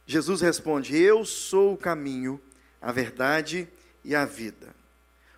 Jesus 0.07 0.41
responde: 0.41 0.97
Eu 0.97 1.25
sou 1.25 1.75
o 1.75 1.77
caminho, 1.77 2.41
a 2.83 2.91
verdade 2.91 3.69
e 4.05 4.15
a 4.15 4.25
vida. 4.25 4.75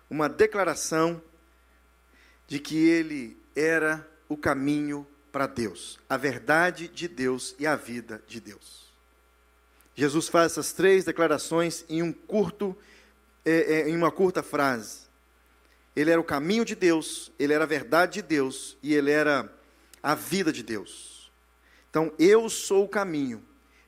Uma 0.09 0.27
declaração 0.27 1.21
de 2.47 2.59
que 2.59 2.75
ele 2.75 3.37
era 3.55 4.05
o 4.27 4.35
caminho 4.35 5.07
para 5.31 5.45
Deus, 5.45 5.99
a 6.09 6.17
verdade 6.17 6.87
de 6.87 7.07
Deus 7.07 7.55
e 7.59 7.67
a 7.67 7.75
vida 7.75 8.23
de 8.27 8.39
Deus. 8.39 8.91
Jesus 9.93 10.27
faz 10.27 10.53
essas 10.53 10.73
três 10.73 11.05
declarações 11.05 11.85
em 11.87 12.01
um 12.01 12.11
curto, 12.11 12.75
é, 13.45 13.51
é, 13.51 13.89
em 13.89 13.95
uma 13.95 14.11
curta 14.11 14.41
frase. 14.41 15.05
Ele 15.95 16.11
era 16.11 16.19
o 16.19 16.23
caminho 16.23 16.65
de 16.65 16.75
Deus, 16.75 17.31
ele 17.39 17.53
era 17.53 17.63
a 17.63 17.67
verdade 17.67 18.13
de 18.13 18.21
Deus 18.23 18.77
e 18.81 18.93
ele 18.93 19.11
era 19.11 19.49
a 20.03 20.15
vida 20.15 20.51
de 20.51 20.63
Deus. 20.63 21.31
Então, 21.89 22.11
eu 22.19 22.49
sou 22.49 22.83
o 22.83 22.89
caminho. 22.89 23.41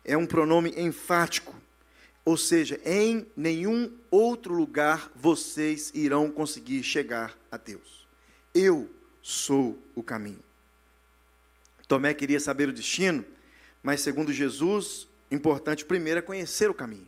É 0.05 0.15
um 0.15 0.25
pronome 0.25 0.73
enfático 0.77 1.53
ou 2.27 2.35
seja, 2.35 2.77
em 2.83 3.25
nenhum 3.37 3.89
outro 4.11 4.53
lugar 4.53 5.09
vocês 5.15 5.93
irão 5.95 6.29
conseguir 6.29 6.83
chegar 6.83 7.39
a 7.49 7.55
Deus. 7.55 8.05
Eu 8.53 8.89
sou 9.21 9.81
o 9.95 10.03
caminho. 10.03 10.43
Tomé 11.87 12.13
queria 12.13 12.41
saber 12.41 12.67
o 12.67 12.73
destino, 12.73 13.23
mas 13.81 14.01
segundo 14.01 14.33
Jesus, 14.33 15.07
importante 15.31 15.85
primeiro 15.85 16.19
é 16.19 16.21
conhecer 16.21 16.69
o 16.69 16.73
caminho. 16.73 17.07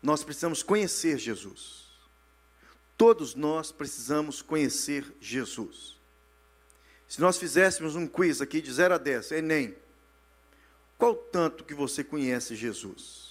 Nós 0.00 0.22
precisamos 0.22 0.62
conhecer 0.62 1.18
Jesus. 1.18 1.88
Todos 2.96 3.34
nós 3.34 3.72
precisamos 3.72 4.40
conhecer 4.40 5.12
Jesus. 5.20 5.98
Se 7.08 7.20
nós 7.20 7.36
fizéssemos 7.36 7.96
um 7.96 8.06
quiz 8.06 8.40
aqui 8.40 8.62
de 8.62 8.72
0 8.72 8.94
a 8.94 8.98
10, 8.98 9.32
Enem, 9.32 9.74
qual 10.96 11.16
tanto 11.16 11.64
que 11.64 11.74
você 11.74 12.04
conhece 12.04 12.54
Jesus? 12.54 13.23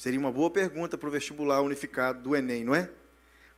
Seria 0.00 0.18
uma 0.18 0.32
boa 0.32 0.48
pergunta 0.48 0.96
para 0.96 1.10
o 1.10 1.12
vestibular 1.12 1.60
unificado 1.60 2.22
do 2.22 2.34
Enem, 2.34 2.64
não 2.64 2.74
é? 2.74 2.88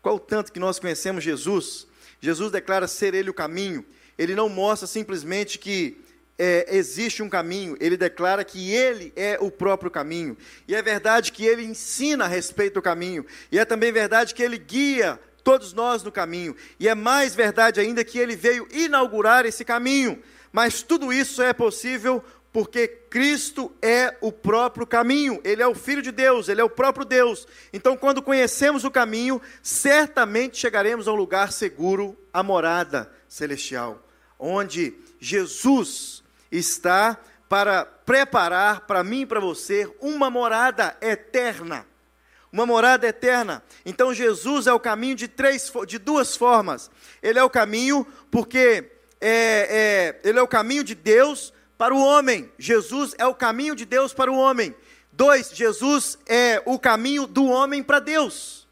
Qual 0.03 0.17
o 0.17 0.19
tanto 0.19 0.53
que 0.53 0.59
nós 0.59 0.77
conhecemos 0.81 1.23
Jesus? 1.23 1.87
Jesus 2.21 2.51
declara 2.51 2.89
ser 2.89 3.15
Ele 3.15 3.31
o 3.31 3.33
caminho. 3.33 3.87
Ele 4.19 4.35
não 4.35 4.49
mostra 4.49 4.89
simplesmente 4.89 5.57
que 5.57 6.01
é, 6.37 6.67
existe 6.77 7.23
um 7.23 7.29
caminho, 7.29 7.77
ele 7.79 7.97
declara 7.97 8.43
que 8.43 8.73
ele 8.73 9.13
é 9.15 9.39
o 9.41 9.53
próprio 9.53 9.89
caminho. 9.89 10.37
E 10.67 10.75
é 10.75 10.83
verdade 10.83 11.31
que 11.31 11.47
ele 11.47 11.63
ensina 11.63 12.25
a 12.25 12.27
respeito 12.27 12.75
do 12.75 12.83
caminho. 12.83 13.25
E 13.53 13.57
é 13.57 13.65
também 13.65 13.93
verdade 13.93 14.35
que 14.35 14.43
ele 14.43 14.59
guia 14.59 15.21
todos 15.45 15.73
nós 15.73 16.03
no 16.03 16.11
caminho. 16.11 16.57
E 16.77 16.89
é 16.89 16.95
mais 16.97 17.37
verdade 17.37 17.79
ainda 17.79 18.03
que 18.03 18.19
ele 18.19 18.35
veio 18.35 18.67
inaugurar 18.73 19.47
esse 19.47 19.65
caminho. 19.65 20.21
Mas 20.51 20.83
tudo 20.83 21.13
isso 21.13 21.41
é 21.41 21.53
possível 21.53 22.21
porque 22.53 22.87
Cristo 22.87 23.73
é 23.81 24.15
o 24.21 24.31
próprio 24.31 24.87
caminho, 24.87 25.41
Ele 25.43 25.63
é 25.63 25.67
o 25.67 25.75
Filho 25.75 26.03
de 26.03 26.13
Deus, 26.13 26.49
Ele 26.49 26.61
é 26.61 26.65
o 26.65 26.69
próprio 26.69 27.05
Deus. 27.05 27.49
Então, 27.73 27.97
quando 27.97 28.21
conhecemos 28.21 28.85
o 28.85 28.91
caminho, 28.91 29.41
certamente 29.63 30.59
chegaremos 30.59 31.09
a 31.09 31.13
um 31.13 31.17
lugar 31.17 31.51
seguro, 31.51 32.17
a 32.33 32.43
morada 32.43 33.11
celestial, 33.27 34.07
onde 34.39 34.95
Jesus 35.19 36.23
está 36.51 37.19
para 37.49 37.85
preparar 37.85 38.83
para 38.83 39.03
mim 39.03 39.23
e 39.23 39.27
para 39.27 39.41
você 39.41 39.91
uma 40.01 40.29
morada 40.29 40.97
eterna. 41.01 41.87
Uma 42.53 42.67
morada 42.67 43.07
eterna. 43.07 43.63
Então 43.87 44.13
Jesus 44.13 44.67
é 44.67 44.73
o 44.75 44.81
caminho 44.81 45.15
de 45.15 45.27
três, 45.27 45.73
de 45.87 45.99
duas 45.99 46.37
formas. 46.37 46.91
Ele 47.23 47.39
é 47.39 47.45
o 47.45 47.49
caminho 47.49 48.07
porque 48.31 48.93
é, 49.19 50.19
é, 50.23 50.29
ele 50.29 50.39
é 50.39 50.43
o 50.43 50.49
caminho 50.49 50.85
de 50.85 50.95
Deus 50.95 51.53
para 51.83 51.97
o 51.97 51.99
homem. 52.01 52.49
Jesus 52.57 53.13
é 53.19 53.27
o 53.27 53.35
caminho 53.35 53.75
de 53.75 53.85
Deus 53.85 54.15
para 54.15 54.31
o 54.31 54.37
homem. 54.37 54.73
Dois, 55.11 55.51
Jesus 55.53 56.17
é 56.29 56.63
o 56.65 56.79
caminho 56.79 57.27
do 57.27 57.47
homem 57.47 57.83
para 57.83 57.99
Deus. 57.99 58.69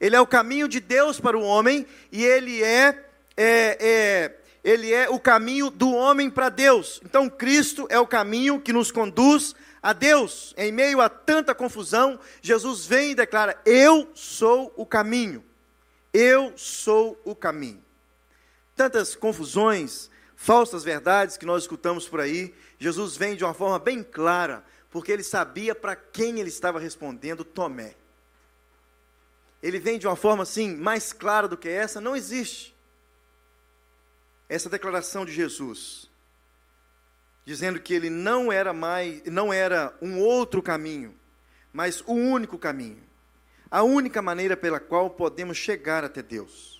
Ele 0.00 0.14
é 0.14 0.20
o 0.20 0.26
caminho 0.26 0.68
de 0.68 0.78
Deus 0.78 1.18
para 1.18 1.36
o 1.36 1.42
homem 1.42 1.84
e 2.12 2.24
ele 2.24 2.62
é, 2.62 3.04
é, 3.36 3.76
é 3.80 4.36
ele 4.62 4.94
é 4.94 5.10
o 5.10 5.18
caminho 5.18 5.68
do 5.68 5.90
homem 5.90 6.30
para 6.30 6.48
Deus. 6.48 7.00
Então 7.04 7.28
Cristo 7.28 7.88
é 7.90 7.98
o 7.98 8.06
caminho 8.06 8.60
que 8.60 8.72
nos 8.72 8.92
conduz 8.92 9.56
a 9.82 9.92
Deus. 9.92 10.54
Em 10.56 10.70
meio 10.70 11.00
a 11.00 11.08
tanta 11.08 11.56
confusão, 11.56 12.20
Jesus 12.40 12.86
vem 12.86 13.10
e 13.10 13.14
declara: 13.16 13.60
Eu 13.66 14.12
sou 14.14 14.72
o 14.76 14.86
caminho. 14.86 15.42
Eu 16.14 16.52
sou 16.54 17.20
o 17.24 17.34
caminho. 17.34 17.82
Tantas 18.76 19.16
confusões, 19.16 20.08
falsas 20.40 20.84
verdades 20.84 21.36
que 21.36 21.44
nós 21.44 21.64
escutamos 21.64 22.08
por 22.08 22.20
aí, 22.20 22.54
Jesus 22.78 23.16
vem 23.16 23.34
de 23.34 23.42
uma 23.42 23.52
forma 23.52 23.76
bem 23.76 24.04
clara, 24.04 24.64
porque 24.88 25.10
ele 25.10 25.24
sabia 25.24 25.74
para 25.74 25.96
quem 25.96 26.38
ele 26.38 26.48
estava 26.48 26.78
respondendo, 26.78 27.44
Tomé. 27.44 27.96
Ele 29.60 29.80
vem 29.80 29.98
de 29.98 30.06
uma 30.06 30.14
forma 30.14 30.44
assim, 30.44 30.76
mais 30.76 31.12
clara 31.12 31.48
do 31.48 31.56
que 31.56 31.68
essa, 31.68 32.00
não 32.00 32.14
existe. 32.14 32.72
Essa 34.48 34.70
declaração 34.70 35.26
de 35.26 35.32
Jesus, 35.32 36.08
dizendo 37.44 37.80
que 37.80 37.92
ele 37.92 38.08
não 38.08 38.52
era 38.52 38.72
mais, 38.72 39.24
não 39.24 39.52
era 39.52 39.92
um 40.00 40.20
outro 40.20 40.62
caminho, 40.62 41.16
mas 41.72 42.00
o 42.02 42.14
único 42.14 42.56
caminho, 42.56 43.02
a 43.68 43.82
única 43.82 44.22
maneira 44.22 44.56
pela 44.56 44.78
qual 44.78 45.10
podemos 45.10 45.58
chegar 45.58 46.04
até 46.04 46.22
Deus. 46.22 46.77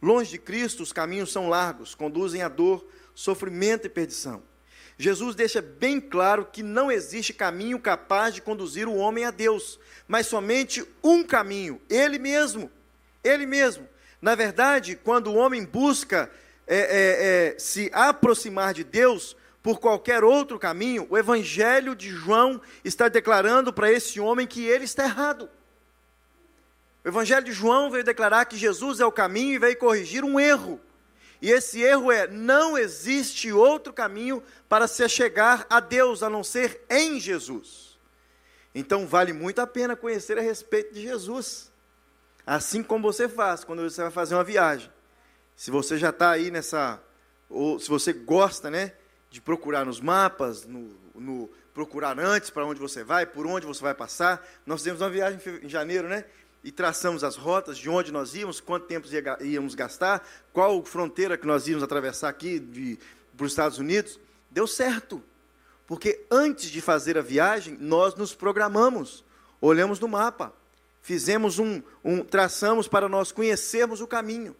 Longe 0.00 0.32
de 0.32 0.38
Cristo, 0.38 0.82
os 0.82 0.92
caminhos 0.92 1.32
são 1.32 1.48
largos, 1.48 1.94
conduzem 1.94 2.42
a 2.42 2.48
dor, 2.48 2.86
sofrimento 3.14 3.86
e 3.86 3.90
perdição. 3.90 4.42
Jesus 4.98 5.34
deixa 5.34 5.60
bem 5.60 6.00
claro 6.00 6.46
que 6.50 6.62
não 6.62 6.90
existe 6.90 7.32
caminho 7.32 7.78
capaz 7.78 8.34
de 8.34 8.40
conduzir 8.40 8.88
o 8.88 8.96
homem 8.96 9.24
a 9.24 9.30
Deus, 9.30 9.78
mas 10.08 10.26
somente 10.26 10.84
um 11.02 11.22
caminho, 11.22 11.80
ele 11.88 12.18
mesmo. 12.18 12.70
Ele 13.22 13.44
mesmo. 13.44 13.86
Na 14.22 14.34
verdade, 14.34 14.96
quando 14.96 15.28
o 15.28 15.34
homem 15.34 15.64
busca 15.64 16.30
é, 16.66 16.76
é, 16.76 17.54
é, 17.54 17.58
se 17.58 17.90
aproximar 17.92 18.72
de 18.72 18.84
Deus 18.84 19.36
por 19.62 19.78
qualquer 19.78 20.24
outro 20.24 20.58
caminho, 20.58 21.06
o 21.10 21.18
Evangelho 21.18 21.94
de 21.94 22.08
João 22.08 22.60
está 22.84 23.08
declarando 23.08 23.72
para 23.72 23.92
esse 23.92 24.18
homem 24.18 24.46
que 24.46 24.64
ele 24.64 24.84
está 24.84 25.04
errado. 25.04 25.50
O 27.06 27.08
Evangelho 27.08 27.46
de 27.46 27.52
João 27.52 27.88
veio 27.88 28.02
declarar 28.02 28.46
que 28.46 28.56
Jesus 28.56 28.98
é 28.98 29.06
o 29.06 29.12
caminho 29.12 29.54
e 29.54 29.58
veio 29.60 29.78
corrigir 29.78 30.24
um 30.24 30.40
erro. 30.40 30.80
E 31.40 31.52
esse 31.52 31.80
erro 31.80 32.10
é: 32.10 32.26
não 32.26 32.76
existe 32.76 33.52
outro 33.52 33.92
caminho 33.92 34.42
para 34.68 34.88
se 34.88 35.08
chegar 35.08 35.64
a 35.70 35.78
Deus 35.78 36.24
a 36.24 36.28
não 36.28 36.42
ser 36.42 36.80
em 36.90 37.20
Jesus. 37.20 37.96
Então 38.74 39.06
vale 39.06 39.32
muito 39.32 39.60
a 39.60 39.68
pena 39.68 39.94
conhecer 39.94 40.36
a 40.36 40.42
respeito 40.42 40.94
de 40.94 41.00
Jesus. 41.00 41.70
Assim 42.44 42.82
como 42.82 43.12
você 43.12 43.28
faz 43.28 43.62
quando 43.62 43.88
você 43.88 44.02
vai 44.02 44.10
fazer 44.10 44.34
uma 44.34 44.42
viagem. 44.42 44.90
Se 45.54 45.70
você 45.70 45.96
já 45.96 46.10
está 46.10 46.32
aí 46.32 46.50
nessa, 46.50 47.00
ou 47.48 47.78
se 47.78 47.88
você 47.88 48.12
gosta, 48.12 48.68
né, 48.68 48.94
de 49.30 49.40
procurar 49.40 49.86
nos 49.86 50.00
mapas, 50.00 50.66
no, 50.66 50.90
no 51.14 51.48
procurar 51.72 52.18
antes 52.18 52.50
para 52.50 52.66
onde 52.66 52.80
você 52.80 53.04
vai, 53.04 53.26
por 53.26 53.46
onde 53.46 53.64
você 53.64 53.82
vai 53.82 53.94
passar. 53.94 54.44
Nós 54.66 54.80
fizemos 54.80 55.02
uma 55.02 55.10
viagem 55.10 55.38
em 55.62 55.68
janeiro, 55.68 56.08
né? 56.08 56.24
E 56.66 56.72
traçamos 56.72 57.22
as 57.22 57.36
rotas 57.36 57.78
de 57.78 57.88
onde 57.88 58.10
nós 58.10 58.34
íamos, 58.34 58.58
quanto 58.58 58.86
tempo 58.86 59.06
íamos 59.40 59.76
gastar, 59.76 60.28
qual 60.52 60.84
fronteira 60.84 61.38
que 61.38 61.46
nós 61.46 61.68
íamos 61.68 61.84
atravessar 61.84 62.28
aqui 62.28 62.98
para 63.36 63.46
os 63.46 63.52
Estados 63.52 63.78
Unidos. 63.78 64.18
Deu 64.50 64.66
certo, 64.66 65.22
porque 65.86 66.26
antes 66.28 66.68
de 66.68 66.80
fazer 66.80 67.16
a 67.16 67.22
viagem, 67.22 67.78
nós 67.80 68.16
nos 68.16 68.34
programamos, 68.34 69.24
olhamos 69.60 70.00
no 70.00 70.08
mapa, 70.08 70.52
fizemos 71.00 71.60
um, 71.60 71.80
um 72.04 72.24
traçamos 72.24 72.88
para 72.88 73.08
nós 73.08 73.30
conhecermos 73.30 74.00
o 74.00 74.06
caminho. 74.08 74.56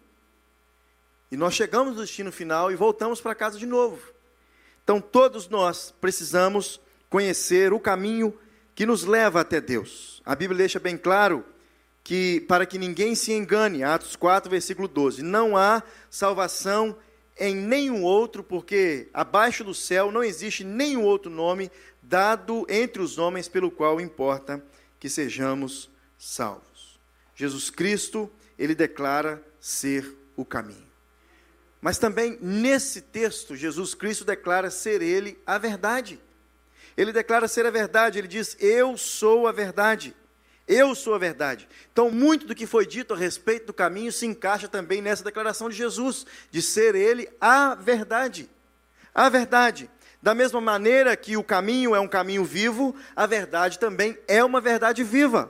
E 1.29 1.35
nós 1.35 1.55
chegamos 1.55 1.93
no 1.93 2.01
destino 2.01 2.31
final 2.31 2.71
e 2.71 2.75
voltamos 2.77 3.19
para 3.19 3.35
casa 3.35 3.59
de 3.59 3.65
novo. 3.65 3.99
Então, 4.81 5.01
todos 5.01 5.49
nós 5.49 5.93
precisamos 5.99 6.79
conhecer 7.09 7.73
o 7.73 7.81
caminho 7.81 8.33
que 8.73 8.85
nos 8.85 9.03
leva 9.03 9.41
até 9.41 9.59
Deus. 9.59 10.21
A 10.25 10.33
Bíblia 10.35 10.59
deixa 10.59 10.79
bem 10.79 10.95
claro 10.95 11.43
que, 12.07 12.39
para 12.47 12.65
que 12.65 12.77
ninguém 12.77 13.15
se 13.15 13.33
engane, 13.33 13.83
Atos 13.83 14.15
4, 14.15 14.49
versículo 14.49 14.87
12: 14.87 15.21
não 15.21 15.57
há 15.57 15.83
salvação 16.09 16.95
em 17.37 17.53
nenhum 17.53 18.01
outro, 18.01 18.41
porque 18.41 19.09
abaixo 19.13 19.61
do 19.61 19.73
céu 19.73 20.09
não 20.09 20.23
existe 20.23 20.63
nenhum 20.63 21.03
outro 21.03 21.29
nome 21.29 21.69
dado 22.01 22.65
entre 22.69 23.01
os 23.01 23.17
homens 23.17 23.49
pelo 23.49 23.69
qual 23.69 23.99
importa 23.99 24.63
que 24.97 25.09
sejamos 25.09 25.89
salvos. 26.17 26.97
Jesus 27.35 27.69
Cristo, 27.69 28.31
ele 28.57 28.73
declara 28.73 29.43
ser 29.59 30.09
o 30.37 30.45
caminho. 30.45 30.87
Mas 31.81 31.97
também 31.97 32.37
nesse 32.41 33.01
texto, 33.01 33.53
Jesus 33.53 33.93
Cristo 33.93 34.23
declara 34.23 34.71
ser 34.71 35.01
Ele 35.01 35.37
a 35.45 35.57
verdade. 35.57 36.21
Ele 36.95 37.11
declara 37.11 37.49
ser 37.49 37.65
a 37.65 37.69
verdade, 37.69 38.17
ele 38.17 38.29
diz: 38.29 38.55
Eu 38.61 38.97
sou 38.97 39.45
a 39.45 39.51
verdade. 39.51 40.15
Eu 40.67 40.93
sou 40.93 41.15
a 41.15 41.17
verdade. 41.17 41.67
Então, 41.91 42.11
muito 42.11 42.45
do 42.45 42.53
que 42.53 42.67
foi 42.67 42.85
dito 42.85 43.13
a 43.13 43.17
respeito 43.17 43.67
do 43.67 43.73
caminho 43.73 44.11
se 44.11 44.25
encaixa 44.25 44.67
também 44.67 45.01
nessa 45.01 45.23
declaração 45.23 45.69
de 45.69 45.75
Jesus, 45.75 46.25
de 46.51 46.61
ser 46.61 46.93
Ele 46.93 47.29
a 47.39 47.73
verdade. 47.75 48.49
A 49.15 49.29
verdade. 49.29 49.89
Da 50.21 50.35
mesma 50.35 50.59
maneira 50.59 51.15
que 51.15 51.37
o 51.37 51.43
caminho 51.43 51.95
é 51.95 51.99
um 51.99 52.07
caminho 52.07 52.43
vivo, 52.43 52.93
a 53.15 53.25
verdade 53.25 53.79
também 53.79 54.17
é 54.27 54.43
uma 54.43 54.59
verdade 54.59 55.03
viva. 55.03 55.49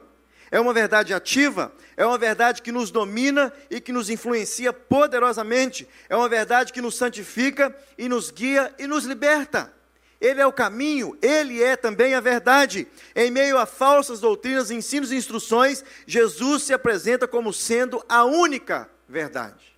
É 0.52 0.60
uma 0.60 0.74
verdade 0.74 1.14
ativa, 1.14 1.74
é 1.98 2.06
uma 2.06 2.18
verdade 2.18 2.62
que 2.62 2.72
nos 2.72 2.90
domina 2.90 3.52
e 3.70 3.82
que 3.82 3.92
nos 3.92 4.10
influencia 4.10 4.72
poderosamente, 4.72 5.86
é 6.08 6.16
uma 6.16 6.30
verdade 6.30 6.72
que 6.72 6.82
nos 6.82 6.96
santifica 6.96 7.76
e 7.98 8.08
nos 8.08 8.32
guia 8.32 8.74
e 8.80 8.88
nos 8.88 9.04
liberta. 9.04 9.74
Ele 10.20 10.42
é 10.42 10.48
o 10.48 10.54
caminho, 10.54 11.18
ele 11.22 11.62
é 11.62 11.76
também 11.76 12.16
a 12.16 12.20
verdade. 12.20 12.88
Em 13.16 13.30
meio 13.30 13.58
a 13.58 13.66
falsas 13.66 14.20
doutrinas, 14.20 14.72
ensinos 14.72 15.12
e 15.12 15.16
instruções, 15.16 15.84
Jesus 16.06 16.64
se 16.64 16.74
apresenta 16.74 17.28
como 17.28 17.54
sendo 17.54 18.04
a 18.10 18.26
única 18.26 18.90
verdade. 19.08 19.78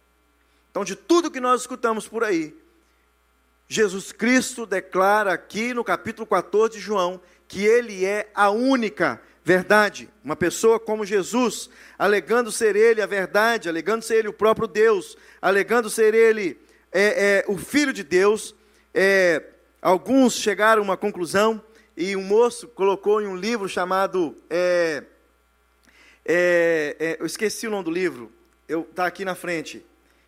Então, 0.72 0.86
de 0.86 0.96
tudo 0.96 1.32
que 1.32 1.42
nós 1.42 1.62
escutamos 1.62 2.08
por 2.08 2.24
aí, 2.24 2.56
Jesus 3.68 4.12
Cristo 4.12 4.66
declara 4.66 5.34
aqui 5.34 5.74
no 5.74 5.84
capítulo 5.84 6.26
14 6.26 6.74
de 6.74 6.80
João 6.80 7.22
que 7.48 7.66
ele 7.66 8.06
é 8.06 8.30
a 8.34 8.50
única 8.50 9.22
verdade. 9.44 10.10
Uma 10.24 10.36
pessoa 10.36 10.80
como 10.80 11.06
Jesus, 11.06 11.70
alegando 11.98 12.52
ser 12.52 12.76
ele 12.76 13.02
a 13.02 13.06
verdade, 13.06 13.68
alegando 13.68 14.06
ser 14.06 14.18
ele 14.18 14.28
o 14.28 14.34
próprio 14.34 14.68
Deus, 14.68 15.18
alegando 15.42 15.90
ser 15.90 16.14
ele 16.14 16.60
é, 16.92 17.44
é, 17.44 17.46
o 17.48 17.58
Filho 17.58 17.92
de 17.92 18.04
Deus, 18.04 18.56
é, 18.94 19.44
alguns 19.82 20.34
chegaram 20.34 20.82
a 20.82 20.86
uma 20.86 20.98
conclusão 20.98 21.62
e 21.96 22.16
um 22.16 22.24
moço 22.24 22.68
colocou 22.68 23.22
em 23.22 23.28
um 23.28 23.36
livro 23.36 23.68
chamado. 23.68 24.36
É, 24.50 25.04
é, 26.26 26.96
é, 27.00 27.18
eu 27.20 27.26
esqueci 27.26 27.68
o 27.68 27.72
nome 27.72 27.86
do 27.86 27.92
livro, 27.92 28.32
está 28.68 29.06
aqui 29.06 29.26
na 29.26 29.36
frente. 29.36 29.86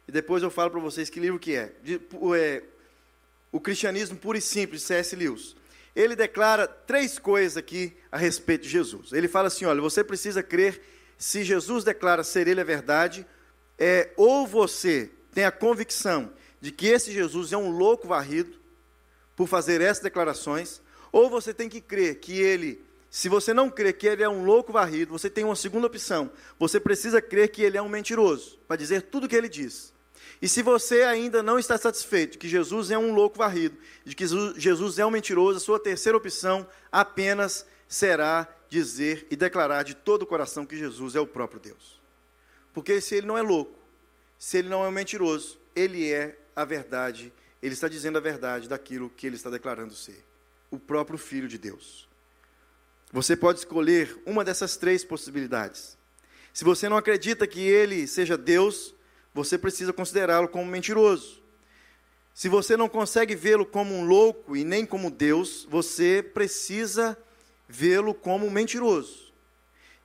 E 0.08 0.12
depois 0.12 0.44
eu 0.44 0.50
falo 0.50 0.72
para 0.72 0.80
vocês 0.80 1.10
que 1.10 1.20
livro 1.20 1.40
que 1.40 1.56
é. 1.56 1.74
De, 1.84 2.02
o 3.52 3.60
Cristianismo 3.60 4.18
Puro 4.18 4.38
e 4.38 4.42
Simples, 4.42 4.84
C.S. 4.84 5.16
Lewis 5.16 5.56
ele 5.96 6.16
declara 6.16 6.68
três 6.68 7.20
coisas 7.20 7.58
aqui 7.58 7.94
a 8.12 8.18
respeito 8.18 8.64
de 8.64 8.70
Jesus. 8.70 9.12
Ele 9.12 9.28
fala 9.28 9.48
assim: 9.48 9.66
olha, 9.66 9.82
você 9.82 10.04
precisa 10.04 10.42
crer, 10.42 10.82
se 11.18 11.44
Jesus 11.44 11.84
declara 11.84 12.24
ser 12.24 12.48
ele 12.48 12.62
a 12.62 12.66
verdade, 12.66 13.26
é, 13.78 14.12
ou 14.16 14.48
você 14.48 15.10
tem 15.34 15.44
a 15.44 15.52
convicção 15.52 16.32
de 16.60 16.72
que 16.72 16.88
esse 16.88 17.12
Jesus 17.12 17.52
é 17.52 17.58
um 17.58 17.70
louco 17.70 18.08
varrido 18.08 18.60
por 19.42 19.48
fazer 19.48 19.82
essas 19.82 20.04
declarações, 20.04 20.84
ou 21.12 21.28
você 21.28 21.52
tem 21.52 21.68
que 21.68 21.82
crer 21.82 22.20
que 22.20 22.40
ele, 22.40 22.80
se 23.10 23.28
você 23.28 23.56
não 23.56 23.72
crer 23.72 23.94
que 23.94 24.06
ele 24.06 24.22
é 24.22 24.30
um 24.30 24.46
louco 24.46 24.72
varrido, 24.72 25.14
você 25.14 25.32
tem 25.32 25.44
uma 25.44 25.56
segunda 25.56 25.88
opção. 25.88 26.32
Você 26.60 26.80
precisa 26.80 27.20
crer 27.20 27.50
que 27.50 27.64
ele 27.64 27.76
é 27.76 27.82
um 27.82 27.90
mentiroso, 27.90 28.60
para 28.68 28.78
dizer 28.78 29.02
tudo 29.02 29.24
o 29.24 29.28
que 29.28 29.36
ele 29.36 29.50
diz. 29.50 29.92
E 30.40 30.48
se 30.48 30.62
você 30.62 31.02
ainda 31.02 31.42
não 31.42 31.58
está 31.58 31.76
satisfeito 31.76 32.38
que 32.38 32.48
Jesus 32.48 32.92
é 32.92 33.00
um 33.00 33.16
louco 33.16 33.40
varrido, 33.40 33.76
de 34.06 34.16
que 34.16 34.28
Jesus 34.56 35.00
é 35.00 35.06
um 35.08 35.10
mentiroso, 35.10 35.58
a 35.58 35.60
sua 35.60 35.80
terceira 35.80 36.16
opção 36.16 36.68
apenas 36.92 37.66
será 37.88 38.48
dizer 38.70 39.26
e 39.32 39.36
declarar 39.36 39.82
de 39.82 39.96
todo 39.96 40.22
o 40.22 40.28
coração 40.28 40.68
que 40.68 40.78
Jesus 40.78 41.16
é 41.16 41.20
o 41.20 41.26
próprio 41.26 41.60
Deus. 41.60 42.00
Porque 42.76 43.02
se 43.02 43.16
ele 43.16 43.26
não 43.26 43.40
é 43.40 43.42
louco, 43.42 43.74
se 44.38 44.60
ele 44.60 44.70
não 44.70 44.86
é 44.86 44.88
um 44.88 44.92
mentiroso, 44.92 45.58
ele 45.76 46.12
é 46.12 46.38
a 46.56 46.64
verdade, 46.64 47.34
ele 47.62 47.74
está 47.74 47.88
dizendo 47.88 48.18
a 48.18 48.22
verdade 48.22 48.68
daquilo 48.68 49.10
que 49.10 49.28
ele 49.28 49.36
está 49.36 49.50
declarando 49.50 49.94
ser 49.94 50.26
o 50.72 50.80
próprio 50.80 51.18
Filho 51.18 51.48
de 51.48 51.58
Deus. 51.58 52.08
Você 53.12 53.36
pode 53.36 53.60
escolher 53.60 54.18
uma 54.26 54.44
dessas 54.44 54.78
três 54.78 55.04
possibilidades. 55.04 55.98
Se 56.54 56.64
você 56.64 56.88
não 56.88 56.98
acredita 56.98 57.46
que 57.46 57.60
ele 57.60 58.08
seja 58.08 58.38
Deus, 58.38 58.96
você 59.34 59.58
precisa 59.58 59.92
considerá-lo 59.92 60.48
como 60.48 60.66
mentiroso. 60.66 61.42
Se 62.34 62.48
você 62.48 62.78
não 62.78 62.88
consegue 62.88 63.36
vê-lo 63.36 63.66
como 63.66 63.94
um 63.94 64.06
louco 64.06 64.56
e 64.56 64.64
nem 64.64 64.86
como 64.86 65.12
Deus, 65.12 65.68
você 65.70 66.24
precisa 66.24 67.18
vê-lo 67.68 68.14
como 68.14 68.48
um 68.48 68.52
mentiroso. 68.52 69.34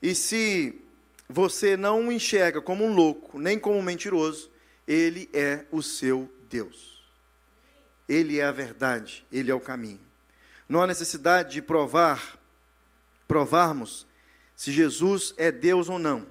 E 0.03 0.15
se 0.15 0.81
você 1.29 1.77
não 1.77 2.09
o 2.09 2.13
enxerga 2.13 2.61
como 2.61 2.85
um 2.85 2.95
louco, 2.95 3.39
nem 3.39 3.59
como 3.59 3.79
um 3.79 3.83
mentiroso, 3.83 4.51
ele 4.87 5.29
é 5.33 5.65
o 5.71 5.83
seu 5.83 6.31
Deus. 6.49 6.96
Ele 8.09 8.39
é 8.39 8.45
a 8.45 8.53
verdade, 8.53 9.27
ele 9.33 9.51
é 9.51 9.55
o 9.55 9.61
caminho. 9.61 10.01
Não 10.69 10.83
há 10.83 10.87
necessidade 10.87 11.55
de 11.55 11.63
provar, 11.63 12.39
provarmos 13.27 14.07
se 14.55 14.73
Jesus 14.73 15.35
é 15.37 15.53
Deus 15.53 15.89
ou 15.89 15.99
não. 15.99 16.27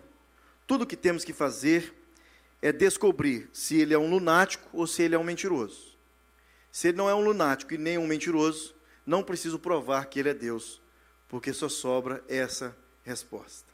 Tudo 0.67 0.83
o 0.83 0.87
que 0.87 0.95
temos 0.95 1.23
que 1.23 1.33
fazer 1.33 1.93
é 2.61 2.71
descobrir 2.71 3.49
se 3.53 3.79
ele 3.79 3.93
é 3.93 3.97
um 3.97 4.09
lunático 4.09 4.67
ou 4.73 4.87
se 4.87 5.03
ele 5.03 5.15
é 5.15 5.19
um 5.19 5.23
mentiroso. 5.23 5.95
Se 6.71 6.89
ele 6.89 6.97
não 6.97 7.09
é 7.09 7.15
um 7.15 7.23
lunático 7.23 7.73
e 7.73 7.77
nem 7.77 7.97
um 7.97 8.07
mentiroso, 8.07 8.75
não 9.05 9.23
preciso 9.23 9.59
provar 9.59 10.07
que 10.07 10.19
ele 10.19 10.29
é 10.29 10.33
Deus, 10.33 10.81
porque 11.29 11.53
só 11.53 11.69
sobra 11.69 12.23
essa 12.27 12.75
resposta. 13.03 13.71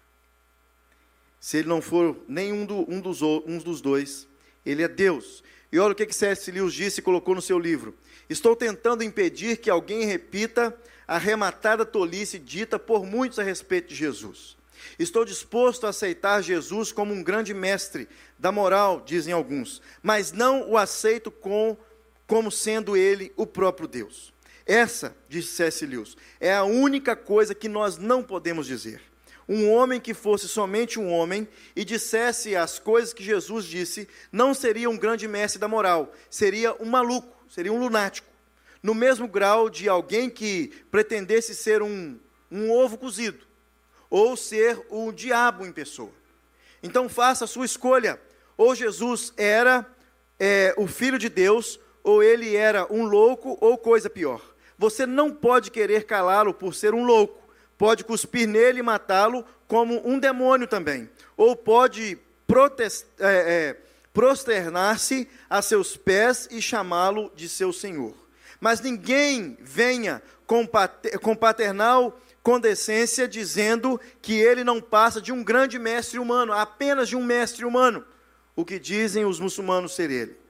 Se 1.40 1.58
ele 1.58 1.70
não 1.70 1.82
for 1.82 2.22
nenhum 2.28 2.66
do, 2.66 2.86
um, 2.92 3.00
dos, 3.00 3.22
um 3.22 3.58
dos 3.58 3.82
dois, 3.82 4.28
ele 4.66 4.84
é 4.84 4.88
Deus. 4.88 5.44
E 5.72 5.80
olha 5.80 5.94
o 5.94 5.96
que, 5.96 6.06
que 6.06 6.16
C.S. 6.16 6.52
Lewis 6.52 6.74
disse 6.74 7.00
e 7.00 7.04
colocou 7.04 7.34
no 7.34 7.42
seu 7.42 7.58
livro. 7.58 7.96
Estou 8.30 8.56
tentando 8.56 9.04
impedir 9.04 9.58
que 9.58 9.70
alguém 9.70 10.06
repita 10.06 10.76
a 11.08 11.16
arrematada 11.16 11.86
tolice 11.86 12.38
dita 12.38 12.78
por 12.78 13.06
muitos 13.06 13.40
a 13.40 13.44
respeito 13.44 13.90
de 13.90 13.96
Jesus. 13.96 14.58
Estou 14.98 15.24
disposto 15.24 15.86
a 15.86 15.90
aceitar 15.90 16.42
Jesus 16.42 16.92
como 16.92 17.14
um 17.14 17.24
grande 17.24 17.54
mestre 17.54 18.08
da 18.38 18.52
moral, 18.52 19.02
dizem 19.06 19.34
alguns, 19.34 19.82
mas 20.02 20.32
não 20.32 20.70
o 20.70 20.78
aceito 20.78 21.30
com, 21.30 21.78
como 22.28 22.52
sendo 22.52 22.98
ele 22.98 23.32
o 23.36 23.46
próprio 23.46 23.88
Deus. 23.88 24.34
Essa, 24.66 25.16
disse 25.28 25.50
C.S. 25.50 25.86
Lewis, 25.86 26.18
é 26.40 26.54
a 26.54 26.64
única 26.64 27.16
coisa 27.16 27.56
que 27.56 27.70
nós 27.70 27.98
não 27.98 28.24
podemos 28.24 28.68
dizer. 28.68 29.02
Um 29.52 29.70
homem 29.70 30.00
que 30.00 30.14
fosse 30.14 30.48
somente 30.48 30.98
um 30.98 31.12
homem 31.12 31.46
e 31.76 31.84
dissesse 31.84 32.56
as 32.56 32.80
coisas 32.80 33.12
que 33.14 33.22
Jesus 33.22 33.66
disse, 33.66 34.08
não 34.32 34.54
seria 34.54 34.90
um 34.90 34.98
grande 34.98 35.28
mestre 35.28 35.60
da 35.60 35.68
moral, 35.68 36.14
seria 36.30 36.74
um 36.82 36.86
maluco, 36.86 37.36
seria 37.50 37.74
um 37.74 37.78
lunático. 37.78 38.30
No 38.82 38.96
mesmo 38.96 39.28
grau 39.28 39.70
de 39.70 39.90
alguém 39.90 40.30
que 40.30 40.72
pretendesse 40.90 41.54
ser 41.54 41.82
um, 41.82 42.18
um 42.50 42.72
ovo 42.72 42.98
cozido, 42.98 43.46
ou 44.10 44.38
ser 44.38 44.82
o 44.90 45.12
diabo 45.12 45.66
em 45.66 45.72
pessoa. 45.74 46.14
Então 46.82 47.10
faça 47.10 47.44
a 47.44 47.48
sua 47.48 47.66
escolha. 47.66 48.22
Ou 48.56 48.74
Jesus 48.74 49.34
era 49.36 49.86
é, 50.40 50.74
o 50.78 50.88
Filho 50.88 51.20
de 51.20 51.28
Deus, 51.28 51.78
ou 52.02 52.24
ele 52.24 52.56
era 52.56 52.88
um 52.90 53.04
louco, 53.04 53.58
ou 53.60 53.78
coisa 53.78 54.10
pior. 54.10 54.42
Você 54.78 55.06
não 55.06 55.30
pode 55.30 55.72
querer 55.72 56.06
calá-lo 56.06 56.54
por 56.54 56.74
ser 56.74 56.94
um 56.94 57.04
louco. 57.04 57.41
Pode 57.82 58.04
cuspir 58.04 58.48
nele 58.48 58.78
e 58.78 58.84
matá-lo 58.84 59.44
como 59.68 60.08
um 60.08 60.20
demônio 60.20 60.68
também. 60.68 61.10
Ou 61.36 61.56
pode 61.56 62.16
é, 63.20 63.26
é, 63.26 63.78
prosternar-se 64.14 65.28
a 65.50 65.64
seus 65.64 65.98
pés 65.98 66.48
e 66.52 66.62
chamá-lo 66.62 67.32
de 67.36 67.50
seu 67.50 67.74
Senhor. 67.74 68.14
Mas 68.60 68.82
ninguém 68.82 69.58
venha 69.60 70.22
com, 70.46 70.64
paternal 71.36 72.20
condescência 72.44 73.28
dizendo 73.28 74.00
que 74.22 74.34
ele 74.40 74.64
não 74.64 74.80
passa 74.80 75.20
de 75.20 75.32
um 75.32 75.44
grande 75.44 75.80
mestre 75.80 76.20
humano, 76.20 76.54
apenas 76.54 77.10
de 77.10 77.16
um 77.16 77.24
mestre 77.24 77.66
humano, 77.66 78.06
o 78.56 78.64
que 78.64 78.78
dizem 78.78 79.26
os 79.26 79.40
muçulmanos 79.40 79.96
ser 79.96 80.12
ele. 80.12 80.41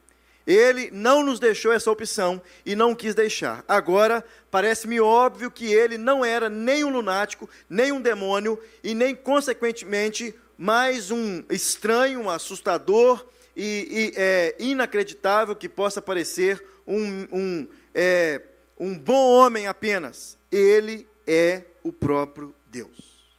Ele 0.51 0.89
não 0.91 1.23
nos 1.23 1.39
deixou 1.39 1.71
essa 1.71 1.89
opção 1.89 2.41
e 2.65 2.75
não 2.75 2.93
quis 2.93 3.15
deixar. 3.15 3.63
Agora, 3.65 4.21
parece-me 4.49 4.99
óbvio 4.99 5.49
que 5.49 5.71
ele 5.71 5.97
não 5.97 6.25
era 6.25 6.49
nem 6.49 6.83
um 6.83 6.89
lunático, 6.89 7.49
nem 7.69 7.93
um 7.93 8.01
demônio 8.01 8.59
e 8.83 8.93
nem, 8.93 9.15
consequentemente, 9.15 10.35
mais 10.57 11.09
um 11.09 11.41
estranho, 11.49 12.19
um 12.19 12.29
assustador 12.29 13.25
e, 13.55 14.11
e 14.13 14.13
é, 14.17 14.55
inacreditável 14.59 15.55
que 15.55 15.69
possa 15.69 16.01
parecer 16.01 16.61
um, 16.85 17.27
um, 17.31 17.67
é, 17.95 18.41
um 18.77 18.99
bom 18.99 19.31
homem 19.31 19.67
apenas. 19.67 20.37
Ele 20.51 21.07
é 21.25 21.63
o 21.81 21.93
próprio 21.93 22.53
Deus. 22.67 23.31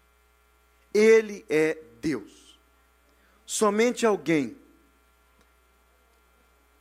Ele 0.95 1.45
é 1.51 1.77
Deus. 2.01 2.59
Somente 3.45 4.07
alguém 4.07 4.57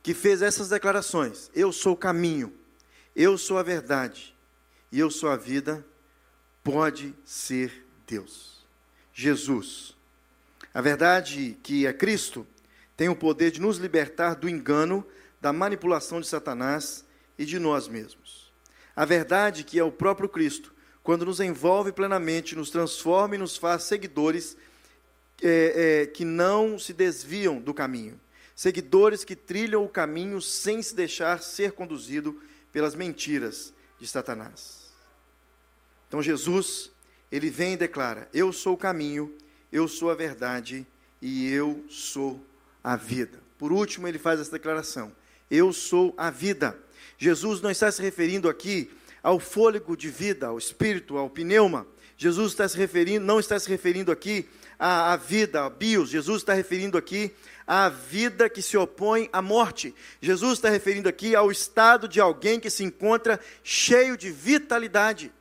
que 0.02 0.14
fez 0.14 0.42
essas 0.42 0.68
declarações: 0.68 1.50
Eu 1.54 1.72
sou 1.72 1.94
o 1.94 1.96
caminho, 1.96 2.52
eu 3.14 3.38
sou 3.38 3.58
a 3.58 3.62
verdade 3.62 4.34
e 4.90 4.98
eu 4.98 5.10
sou 5.10 5.30
a 5.30 5.36
vida, 5.36 5.84
pode 6.62 7.14
ser 7.24 7.86
Deus. 8.06 8.66
Jesus. 9.14 9.94
A 10.74 10.80
verdade 10.80 11.58
que 11.62 11.86
é 11.86 11.92
Cristo 11.92 12.46
tem 12.96 13.08
o 13.08 13.16
poder 13.16 13.50
de 13.50 13.60
nos 13.60 13.78
libertar 13.78 14.34
do 14.34 14.48
engano, 14.48 15.06
da 15.40 15.52
manipulação 15.52 16.20
de 16.20 16.26
Satanás 16.26 17.04
e 17.38 17.44
de 17.44 17.58
nós 17.58 17.88
mesmos. 17.88 18.50
A 18.94 19.04
verdade 19.04 19.64
que 19.64 19.78
é 19.78 19.84
o 19.84 19.92
próprio 19.92 20.28
Cristo 20.28 20.72
quando 21.02 21.24
nos 21.24 21.40
envolve 21.40 21.92
plenamente, 21.92 22.54
nos 22.54 22.70
transforma 22.70 23.34
e 23.34 23.38
nos 23.38 23.56
faz 23.56 23.82
seguidores 23.82 24.56
é, 25.42 26.02
é, 26.02 26.06
que 26.06 26.24
não 26.24 26.78
se 26.78 26.92
desviam 26.92 27.60
do 27.60 27.74
caminho. 27.74 28.20
Seguidores 28.62 29.24
que 29.24 29.34
trilham 29.34 29.84
o 29.84 29.88
caminho 29.88 30.40
sem 30.40 30.80
se 30.80 30.94
deixar 30.94 31.42
ser 31.42 31.72
conduzido 31.72 32.40
pelas 32.70 32.94
mentiras 32.94 33.74
de 33.98 34.06
Satanás. 34.06 34.92
Então 36.06 36.22
Jesus, 36.22 36.92
ele 37.32 37.50
vem 37.50 37.72
e 37.72 37.76
declara: 37.76 38.28
Eu 38.32 38.52
sou 38.52 38.74
o 38.74 38.78
caminho, 38.78 39.36
eu 39.72 39.88
sou 39.88 40.12
a 40.12 40.14
verdade 40.14 40.86
e 41.20 41.50
eu 41.50 41.84
sou 41.88 42.40
a 42.84 42.94
vida. 42.94 43.40
Por 43.58 43.72
último, 43.72 44.06
ele 44.06 44.16
faz 44.16 44.38
essa 44.38 44.52
declaração: 44.52 45.10
Eu 45.50 45.72
sou 45.72 46.14
a 46.16 46.30
vida. 46.30 46.78
Jesus 47.18 47.60
não 47.60 47.68
está 47.68 47.90
se 47.90 48.00
referindo 48.00 48.48
aqui 48.48 48.92
ao 49.24 49.40
fôlego 49.40 49.96
de 49.96 50.08
vida, 50.08 50.46
ao 50.46 50.56
espírito, 50.56 51.18
ao 51.18 51.28
pneuma. 51.28 51.84
Jesus 52.16 52.52
está 52.52 52.68
se 52.68 52.76
referindo, 52.76 53.26
não 53.26 53.40
está 53.40 53.58
se 53.58 53.68
referindo 53.68 54.12
aqui 54.12 54.48
à, 54.82 55.12
à 55.12 55.16
vida, 55.16 55.64
a 55.64 55.70
bios. 55.70 56.10
Jesus 56.10 56.42
está 56.42 56.54
referindo 56.54 56.98
aqui 56.98 57.32
à 57.64 57.88
vida 57.88 58.50
que 58.50 58.60
se 58.60 58.76
opõe 58.76 59.30
à 59.32 59.40
morte. 59.40 59.94
Jesus 60.20 60.54
está 60.54 60.68
referindo 60.68 61.08
aqui 61.08 61.36
ao 61.36 61.52
estado 61.52 62.08
de 62.08 62.20
alguém 62.20 62.58
que 62.58 62.68
se 62.68 62.82
encontra 62.82 63.38
cheio 63.62 64.16
de 64.16 64.32
vitalidade. 64.32 65.32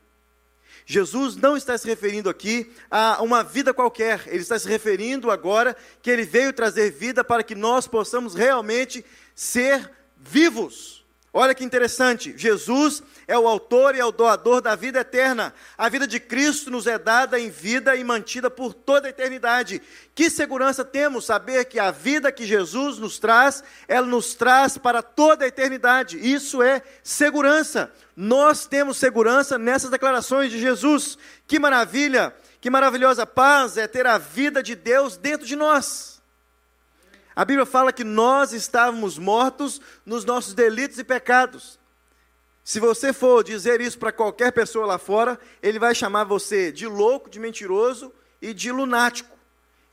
Jesus 0.86 1.36
não 1.36 1.58
está 1.58 1.76
se 1.76 1.88
referindo 1.88 2.30
aqui 2.30 2.72
a 2.90 3.20
uma 3.24 3.44
vida 3.44 3.74
qualquer, 3.74 4.28
ele 4.28 4.44
está 4.44 4.60
se 4.60 4.68
referindo 4.68 5.32
agora 5.32 5.76
que 6.04 6.12
ele 6.12 6.24
veio 6.24 6.54
trazer 6.54 6.92
vida 6.92 7.24
para 7.24 7.42
que 7.42 7.56
nós 7.56 7.88
possamos 7.88 8.36
realmente 8.36 9.04
ser 9.34 9.90
vivos. 10.18 11.01
Olha 11.34 11.56
que 11.56 11.64
interessante, 11.64 12.34
Jesus 12.36 13.02
é 13.26 13.40
o 13.40 13.48
autor 13.48 13.96
e 13.96 14.00
é 14.00 14.04
o 14.04 14.12
doador 14.12 14.60
da 14.60 14.76
vida 14.76 15.00
eterna. 15.00 15.54
A 15.78 15.88
vida 15.88 16.06
de 16.06 16.20
Cristo 16.20 16.70
nos 16.70 16.86
é 16.86 17.00
dada 17.00 17.40
em 17.40 17.50
vida 17.50 17.96
e 17.96 18.04
mantida 18.04 18.50
por 18.50 18.74
toda 18.74 19.08
a 19.08 19.12
eternidade. 19.12 19.82
Que 20.14 20.30
segurança 20.30 20.84
temos 20.84 21.26
saber 21.26 21.64
que 21.66 21.80
a 21.80 21.90
vida 21.90 22.34
que 22.34 22.46
Jesus 22.46 22.98
nos 22.98 23.18
traz, 23.18 23.64
ela 23.88 24.06
nos 24.06 24.34
traz 24.34 24.78
para 24.78 25.02
toda 25.02 25.46
a 25.46 25.48
eternidade. 25.48 26.20
Isso 26.20 26.62
é 26.62 26.82
segurança. 27.02 27.90
Nós 28.14 28.66
temos 28.66 28.98
segurança 28.98 29.58
nessas 29.58 29.90
declarações 29.90 30.52
de 30.52 30.60
Jesus. 30.60 31.18
Que 31.48 31.58
maravilha, 31.58 32.36
que 32.60 32.70
maravilhosa 32.70 33.26
paz 33.26 33.78
é 33.78 33.88
ter 33.88 34.06
a 34.06 34.18
vida 34.18 34.62
de 34.62 34.76
Deus 34.76 35.16
dentro 35.16 35.48
de 35.48 35.56
nós. 35.56 36.11
A 37.36 37.46
Bíblia 37.46 37.66
fala 37.66 37.94
que 37.94 38.04
nós 38.04 38.52
estávamos 38.52 39.18
mortos 39.18 39.80
nos 40.06 40.26
nossos 40.26 40.54
delitos 40.54 41.00
e 41.00 41.04
pecados. 41.04 41.80
Se 42.64 42.80
você 42.80 43.12
for 43.14 43.44
dizer 43.44 43.82
isso 43.82 43.98
para 43.98 44.12
qualquer 44.12 44.52
pessoa 44.52 44.86
lá 44.86 44.98
fora, 44.98 45.40
ele 45.62 45.80
vai 45.80 45.96
chamar 45.96 46.26
você 46.26 46.72
de 46.72 46.86
louco, 46.86 47.30
de 47.30 47.40
mentiroso 47.40 48.14
e 48.42 48.54
de 48.54 48.72
lunático. 48.72 49.38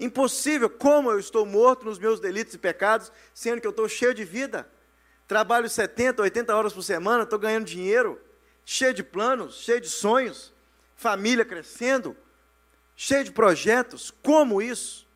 Impossível, 0.01 0.69
como 0.69 1.11
eu 1.11 1.19
estou 1.19 1.47
morto 1.47 1.85
nos 1.85 1.99
meus 1.99 2.21
delitos 2.21 2.55
e 2.55 2.59
pecados, 2.59 3.11
sendo 3.33 3.61
que 3.61 3.67
eu 3.67 3.71
estou 3.71 3.89
cheio 3.89 4.15
de 4.15 4.25
vida. 4.25 4.69
Trabalho 5.27 5.69
70, 5.69 6.23
80 6.23 6.55
horas 6.55 6.73
por 6.73 6.83
semana, 6.83 7.25
estou 7.25 7.39
ganhando 7.39 7.65
dinheiro, 7.65 8.21
cheio 8.65 8.95
de 8.95 9.03
planos, 9.03 9.57
cheio 9.63 9.81
de 9.81 9.89
sonhos, 9.89 10.53
família 10.97 11.45
crescendo, 11.45 12.17
cheio 12.97 13.25
de 13.25 13.33
projetos. 13.33 14.13
Como 14.23 14.61
isso? 14.61 15.07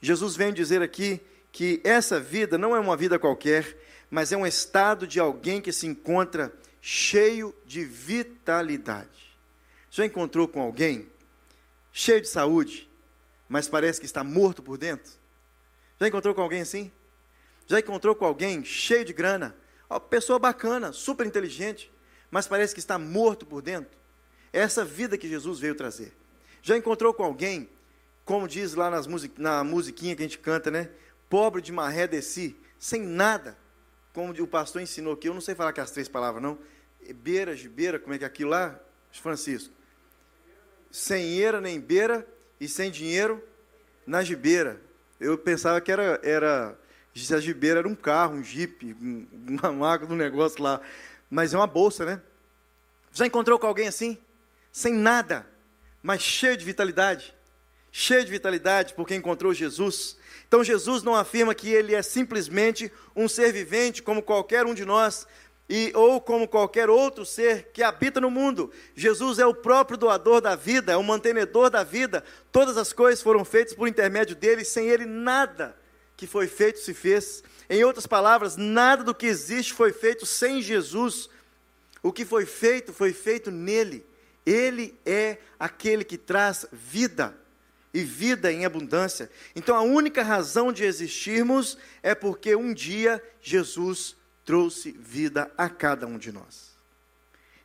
Jesus 0.00 0.36
vem 0.36 0.52
dizer 0.52 0.82
aqui 0.82 1.20
que 1.56 1.80
essa 1.82 2.20
vida 2.20 2.58
não 2.58 2.76
é 2.76 2.78
uma 2.78 2.94
vida 2.94 3.18
qualquer, 3.18 3.78
mas 4.10 4.30
é 4.30 4.36
um 4.36 4.46
estado 4.46 5.06
de 5.06 5.18
alguém 5.18 5.58
que 5.58 5.72
se 5.72 5.86
encontra 5.86 6.54
cheio 6.82 7.54
de 7.64 7.82
vitalidade. 7.82 9.34
Já 9.90 10.04
encontrou 10.04 10.46
com 10.46 10.60
alguém 10.60 11.08
cheio 11.90 12.20
de 12.20 12.28
saúde, 12.28 12.90
mas 13.48 13.68
parece 13.68 13.98
que 13.98 14.04
está 14.04 14.22
morto 14.22 14.62
por 14.62 14.76
dentro? 14.76 15.10
Já 15.98 16.06
encontrou 16.06 16.34
com 16.34 16.42
alguém 16.42 16.60
assim? 16.60 16.92
Já 17.66 17.78
encontrou 17.78 18.14
com 18.14 18.26
alguém 18.26 18.62
cheio 18.62 19.06
de 19.06 19.14
grana? 19.14 19.56
Uma 19.88 19.98
pessoa 19.98 20.38
bacana, 20.38 20.92
super 20.92 21.26
inteligente, 21.26 21.90
mas 22.30 22.46
parece 22.46 22.74
que 22.74 22.80
está 22.80 22.98
morto 22.98 23.46
por 23.46 23.62
dentro? 23.62 23.96
É 24.52 24.60
essa 24.60 24.84
vida 24.84 25.16
que 25.16 25.26
Jesus 25.26 25.58
veio 25.58 25.74
trazer. 25.74 26.12
Já 26.60 26.76
encontrou 26.76 27.14
com 27.14 27.24
alguém, 27.24 27.66
como 28.26 28.46
diz 28.46 28.74
lá 28.74 28.90
nas 28.90 29.06
music, 29.06 29.40
na 29.40 29.64
musiquinha 29.64 30.14
que 30.14 30.22
a 30.22 30.26
gente 30.26 30.38
canta, 30.38 30.70
né? 30.70 30.90
Pobre 31.28 31.60
de 31.60 31.72
maré 31.72 32.06
de 32.06 32.20
si, 32.22 32.56
sem 32.78 33.02
nada, 33.02 33.56
como 34.12 34.32
o 34.32 34.46
pastor 34.46 34.80
ensinou 34.80 35.12
aqui, 35.12 35.28
eu 35.28 35.34
não 35.34 35.40
sei 35.40 35.54
falar 35.54 35.72
que 35.72 35.80
as 35.80 35.90
três 35.90 36.08
palavras 36.08 36.42
não, 36.42 36.58
beira, 37.14 37.54
beira, 37.70 37.98
como 37.98 38.14
é 38.14 38.18
que 38.18 38.24
é 38.24 38.26
aquilo 38.26 38.50
lá, 38.50 38.78
Francisco? 39.12 39.74
Sem 40.90 41.38
eira 41.38 41.60
nem 41.60 41.80
beira 41.80 42.26
e 42.60 42.68
sem 42.68 42.90
dinheiro 42.90 43.42
na 44.06 44.22
gibeira. 44.22 44.80
Eu 45.20 45.36
pensava 45.36 45.80
que 45.80 45.90
era, 45.90 46.20
era 46.22 46.78
a 47.30 47.40
gibeira 47.40 47.80
era 47.80 47.88
um 47.88 47.94
carro, 47.94 48.34
um 48.34 48.44
jipe, 48.44 48.96
uma 49.00 49.72
marca 49.72 50.06
do 50.06 50.14
negócio 50.14 50.62
lá, 50.62 50.80
mas 51.30 51.54
é 51.54 51.56
uma 51.56 51.66
bolsa, 51.66 52.04
né? 52.04 52.22
Já 53.12 53.26
encontrou 53.26 53.58
com 53.58 53.66
alguém 53.66 53.88
assim? 53.88 54.18
Sem 54.70 54.92
nada, 54.92 55.46
mas 56.02 56.20
cheio 56.20 56.56
de 56.56 56.64
vitalidade? 56.64 57.34
Cheio 57.90 58.24
de 58.24 58.30
vitalidade 58.30 58.92
porque 58.94 59.14
encontrou 59.14 59.54
Jesus, 59.54 60.18
então 60.48 60.62
Jesus 60.62 61.02
não 61.02 61.14
afirma 61.14 61.54
que 61.54 61.68
ele 61.68 61.94
é 61.94 62.02
simplesmente 62.02 62.90
um 63.14 63.28
ser 63.28 63.52
vivente 63.52 64.02
como 64.02 64.22
qualquer 64.22 64.64
um 64.64 64.74
de 64.74 64.84
nós, 64.84 65.26
e, 65.68 65.90
ou 65.94 66.20
como 66.20 66.46
qualquer 66.46 66.88
outro 66.88 67.26
ser 67.26 67.70
que 67.72 67.82
habita 67.82 68.20
no 68.20 68.30
mundo. 68.30 68.70
Jesus 68.94 69.38
é 69.38 69.46
o 69.46 69.54
próprio 69.54 69.98
doador 69.98 70.40
da 70.40 70.54
vida, 70.54 70.92
é 70.92 70.96
o 70.96 71.02
mantenedor 71.02 71.70
da 71.70 71.82
vida. 71.82 72.22
Todas 72.52 72.76
as 72.76 72.92
coisas 72.92 73.22
foram 73.22 73.44
feitas 73.44 73.74
por 73.74 73.88
intermédio 73.88 74.36
dele, 74.36 74.64
sem 74.64 74.88
ele 74.88 75.04
nada 75.04 75.76
que 76.16 76.26
foi 76.26 76.46
feito 76.46 76.78
se 76.78 76.94
fez. 76.94 77.42
Em 77.68 77.84
outras 77.84 78.06
palavras, 78.06 78.56
nada 78.56 79.04
do 79.04 79.14
que 79.14 79.26
existe 79.26 79.74
foi 79.74 79.92
feito 79.92 80.24
sem 80.24 80.62
Jesus. 80.62 81.28
O 82.02 82.12
que 82.12 82.24
foi 82.24 82.46
feito 82.46 82.92
foi 82.92 83.12
feito 83.12 83.50
nele. 83.50 84.06
Ele 84.44 84.98
é 85.04 85.38
aquele 85.58 86.04
que 86.04 86.16
traz 86.16 86.64
vida. 86.72 87.36
E 87.96 88.04
vida 88.04 88.52
em 88.52 88.66
abundância. 88.66 89.30
Então 89.54 89.74
a 89.74 89.80
única 89.80 90.22
razão 90.22 90.70
de 90.70 90.84
existirmos 90.84 91.78
é 92.02 92.14
porque 92.14 92.54
um 92.54 92.74
dia 92.74 93.22
Jesus 93.40 94.14
trouxe 94.44 94.92
vida 94.92 95.50
a 95.56 95.70
cada 95.70 96.06
um 96.06 96.18
de 96.18 96.30
nós. 96.30 96.76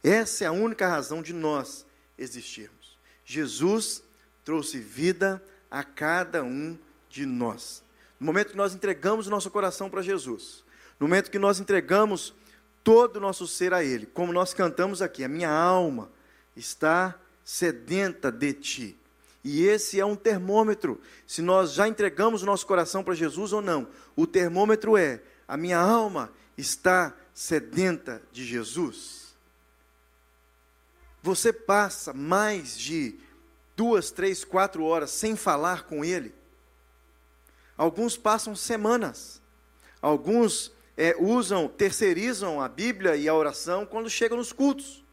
Essa 0.01 0.45
é 0.45 0.47
a 0.47 0.53
única 0.53 0.87
razão 0.87 1.21
de 1.21 1.33
nós 1.33 1.85
existirmos. 2.17 2.97
Jesus 3.25 4.01
trouxe 4.45 4.79
vida 4.79 5.43
a 5.69 5.83
cada 5.83 6.45
um 6.45 6.79
de 7.09 7.25
nós. 7.25 7.83
No 8.17 8.25
momento 8.25 8.51
que 8.51 8.57
nós 8.57 8.73
entregamos 8.73 9.27
o 9.27 9.31
nosso 9.31 9.51
coração 9.51 9.89
para 9.89 10.01
Jesus, 10.01 10.63
no 10.97 11.09
momento 11.09 11.29
que 11.29 11.37
nós 11.37 11.59
entregamos 11.59 12.33
todo 12.85 13.17
o 13.17 13.19
nosso 13.19 13.45
ser 13.45 13.73
a 13.73 13.83
Ele, 13.83 14.05
como 14.05 14.31
nós 14.31 14.53
cantamos 14.53 15.01
aqui, 15.01 15.25
a 15.25 15.27
minha 15.27 15.51
alma 15.51 16.09
está 16.55 17.19
sedenta 17.43 18.31
de 18.31 18.53
Ti. 18.53 19.00
E 19.43 19.65
esse 19.65 19.99
é 19.99 20.05
um 20.05 20.15
termômetro, 20.15 21.01
se 21.25 21.41
nós 21.41 21.73
já 21.73 21.87
entregamos 21.87 22.43
o 22.43 22.45
nosso 22.45 22.65
coração 22.65 23.03
para 23.03 23.15
Jesus 23.15 23.51
ou 23.53 23.61
não. 23.61 23.87
O 24.15 24.27
termômetro 24.27 24.95
é: 24.95 25.21
a 25.47 25.57
minha 25.57 25.79
alma 25.79 26.31
está 26.57 27.15
sedenta 27.33 28.21
de 28.31 28.45
Jesus. 28.45 29.35
Você 31.23 31.51
passa 31.51 32.13
mais 32.13 32.77
de 32.77 33.19
duas, 33.75 34.11
três, 34.11 34.43
quatro 34.43 34.83
horas 34.83 35.11
sem 35.11 35.35
falar 35.35 35.83
com 35.83 36.05
Ele. 36.05 36.33
Alguns 37.77 38.15
passam 38.15 38.55
semanas. 38.55 39.41
Alguns 40.01 40.71
é, 40.97 41.15
usam, 41.19 41.67
terceirizam 41.67 42.61
a 42.61 42.67
Bíblia 42.67 43.15
e 43.15 43.27
a 43.27 43.33
oração 43.33 43.85
quando 43.85 44.09
chegam 44.09 44.37
nos 44.37 44.51
cultos. 44.51 45.03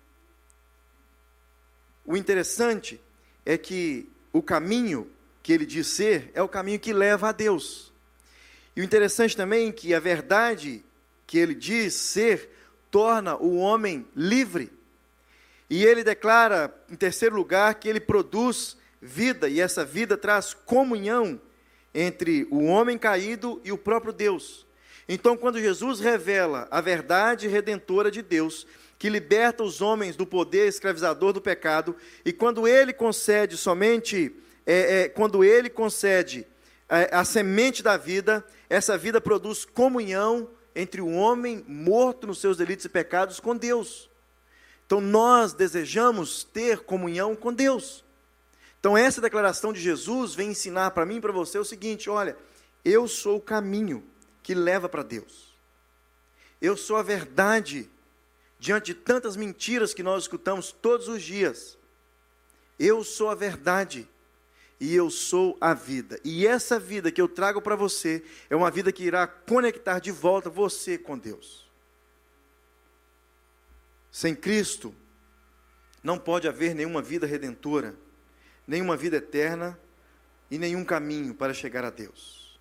O 2.05 2.17
interessante 2.17 3.01
é 3.45 3.57
que 3.57 4.11
o 4.39 4.43
caminho 4.43 5.11
que 5.43 5.53
ele 5.53 5.67
diz 5.67 5.89
ser 5.89 6.31
é 6.33 6.41
o 6.41 6.49
caminho 6.49 6.79
que 6.79 6.93
leva 6.93 7.29
a 7.29 7.33
Deus. 7.33 7.93
E 8.77 8.81
o 8.81 8.85
interessante 8.85 9.37
também 9.37 9.69
é 9.69 9.73
que 9.73 9.93
a 9.93 9.99
verdade 9.99 10.85
que 11.27 11.39
ele 11.39 11.55
diz 11.55 11.95
ser 11.95 12.49
torna 12.91 13.37
o 13.37 13.57
homem 13.57 14.07
livre. 14.15 14.73
E 15.69 15.85
ele 15.85 16.05
declara, 16.05 16.73
em 16.89 16.95
terceiro 16.95 17.35
lugar, 17.35 17.75
que 17.75 17.89
ele 17.89 18.01
produz 18.01 18.77
vida, 19.03 19.49
e 19.49 19.61
essa 19.61 19.85
vida 19.85 20.17
traz 20.17 20.55
comunhão 20.55 21.41
entre 21.93 22.47
o 22.51 22.65
homem 22.65 22.97
caído 22.97 23.61
e 23.65 23.73
o 23.73 23.79
próprio 23.79 24.13
Deus. 24.13 24.67
Então, 25.09 25.37
quando 25.37 25.61
Jesus 25.61 26.01
revela 26.01 26.69
a 26.71 26.81
verdade 26.81 27.49
redentora 27.49 28.11
de 28.11 28.23
Deus, 28.23 28.67
que 28.99 29.09
liberta 29.09 29.63
os 29.63 29.81
homens 29.81 30.17
do 30.17 30.27
poder 30.27 30.67
escravizador 30.67 31.33
do 31.33 31.41
pecado, 31.41 31.95
e 32.25 32.33
quando 32.33 32.67
ele 32.67 32.93
concede 32.93 33.57
somente, 33.57 34.35
é, 34.67 35.03
é, 35.03 35.09
quando 35.09 35.45
ele 35.45 35.71
concede 35.71 36.47
é, 36.89 37.15
a 37.15 37.25
semente 37.25 37.83
da 37.83 37.97
vida, 37.97 38.45
essa 38.69 38.99
vida 38.99 39.21
produz 39.21 39.65
comunhão 39.65 40.51
entre 40.75 41.01
o 41.01 41.11
homem 41.11 41.65
morto 41.69 42.27
nos 42.27 42.41
seus 42.41 42.57
delitos 42.57 42.85
e 42.85 42.89
pecados 42.89 43.39
com 43.39 43.57
Deus. 43.57 44.11
Então 44.87 45.01
nós 45.01 45.53
desejamos 45.53 46.45
ter 46.45 46.81
comunhão 46.81 47.37
com 47.37 47.53
Deus. 47.53 48.05
Então 48.81 48.97
essa 48.97 49.21
declaração 49.21 49.73
de 49.73 49.81
Jesus 49.81 50.35
vem 50.35 50.51
ensinar 50.51 50.91
para 50.93 51.07
mim 51.07 51.17
e 51.17 51.21
para 51.21 51.33
você 51.33 51.59
o 51.59 51.65
seguinte: 51.65 52.09
olha, 52.11 52.37
eu 52.85 53.07
sou 53.07 53.37
o 53.37 53.41
caminho 53.41 54.03
que 54.43 54.55
leva 54.55 54.89
para 54.89 55.03
Deus. 55.03 55.55
Eu 56.61 56.77
sou 56.77 56.97
a 56.97 57.03
verdade 57.03 57.89
diante 58.59 58.87
de 58.87 58.95
tantas 58.95 59.37
mentiras 59.37 59.95
que 59.95 60.03
nós 60.03 60.25
escutamos 60.25 60.73
todos 60.73 61.09
os 61.09 61.23
dias. 61.23 61.79
Eu 62.79 63.05
sou 63.05 63.31
a 63.31 63.35
verdade 63.35 64.09
e 64.81 64.95
eu 64.95 65.11
sou 65.11 65.57
a 65.61 65.75
vida. 65.75 66.21
E 66.25 66.47
essa 66.47 66.79
vida 66.79 67.11
que 67.11 67.21
eu 67.21 67.29
trago 67.29 67.61
para 67.61 67.77
você 67.77 68.25
é 68.49 68.57
uma 68.57 68.71
vida 68.71 68.93
que 68.93 69.05
irá 69.05 69.27
conectar 69.27 69.99
de 69.99 70.11
volta 70.11 70.49
você 70.49 70.97
com 70.97 71.19
Deus. 71.19 71.69
Sem 74.11 74.35
Cristo, 74.35 74.95
não 76.03 76.19
pode 76.19 76.49
haver 76.49 76.75
nenhuma 76.75 77.03
vida 77.03 77.27
redentora, 77.27 77.95
nenhuma 78.67 78.97
vida 78.97 79.17
eterna 79.17 79.79
e 80.51 80.59
nenhum 80.59 80.85
caminho 80.85 81.35
para 81.35 81.53
chegar 81.53 81.85
a 81.85 81.91
Deus. 81.91 82.59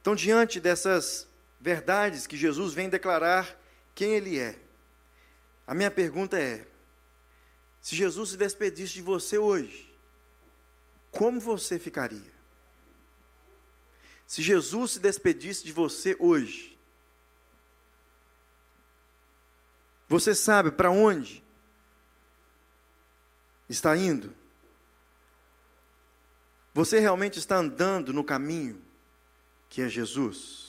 Então, 0.00 0.14
diante 0.14 0.58
dessas 0.58 1.28
verdades 1.60 2.26
que 2.26 2.36
Jesus 2.36 2.72
vem 2.72 2.88
declarar 2.88 3.58
quem 3.94 4.14
Ele 4.14 4.38
é, 4.38 4.58
a 5.66 5.74
minha 5.74 5.90
pergunta 5.90 6.38
é: 6.38 6.66
se 7.80 7.96
Jesus 7.96 8.30
se 8.30 8.36
despedisse 8.36 8.94
de 8.94 9.02
você 9.02 9.38
hoje, 9.38 9.92
como 11.10 11.40
você 11.40 11.78
ficaria? 11.78 12.32
Se 14.26 14.42
Jesus 14.42 14.92
se 14.92 15.00
despedisse 15.00 15.64
de 15.64 15.72
você 15.72 16.16
hoje, 16.18 16.78
você 20.08 20.34
sabe 20.34 20.70
para 20.70 20.90
onde 20.90 21.42
está 23.68 23.96
indo? 23.96 24.34
Você 26.74 26.98
realmente 26.98 27.38
está 27.38 27.56
andando 27.56 28.12
no 28.12 28.24
caminho 28.24 28.80
que 29.68 29.82
é 29.82 29.88
Jesus? 29.88 30.59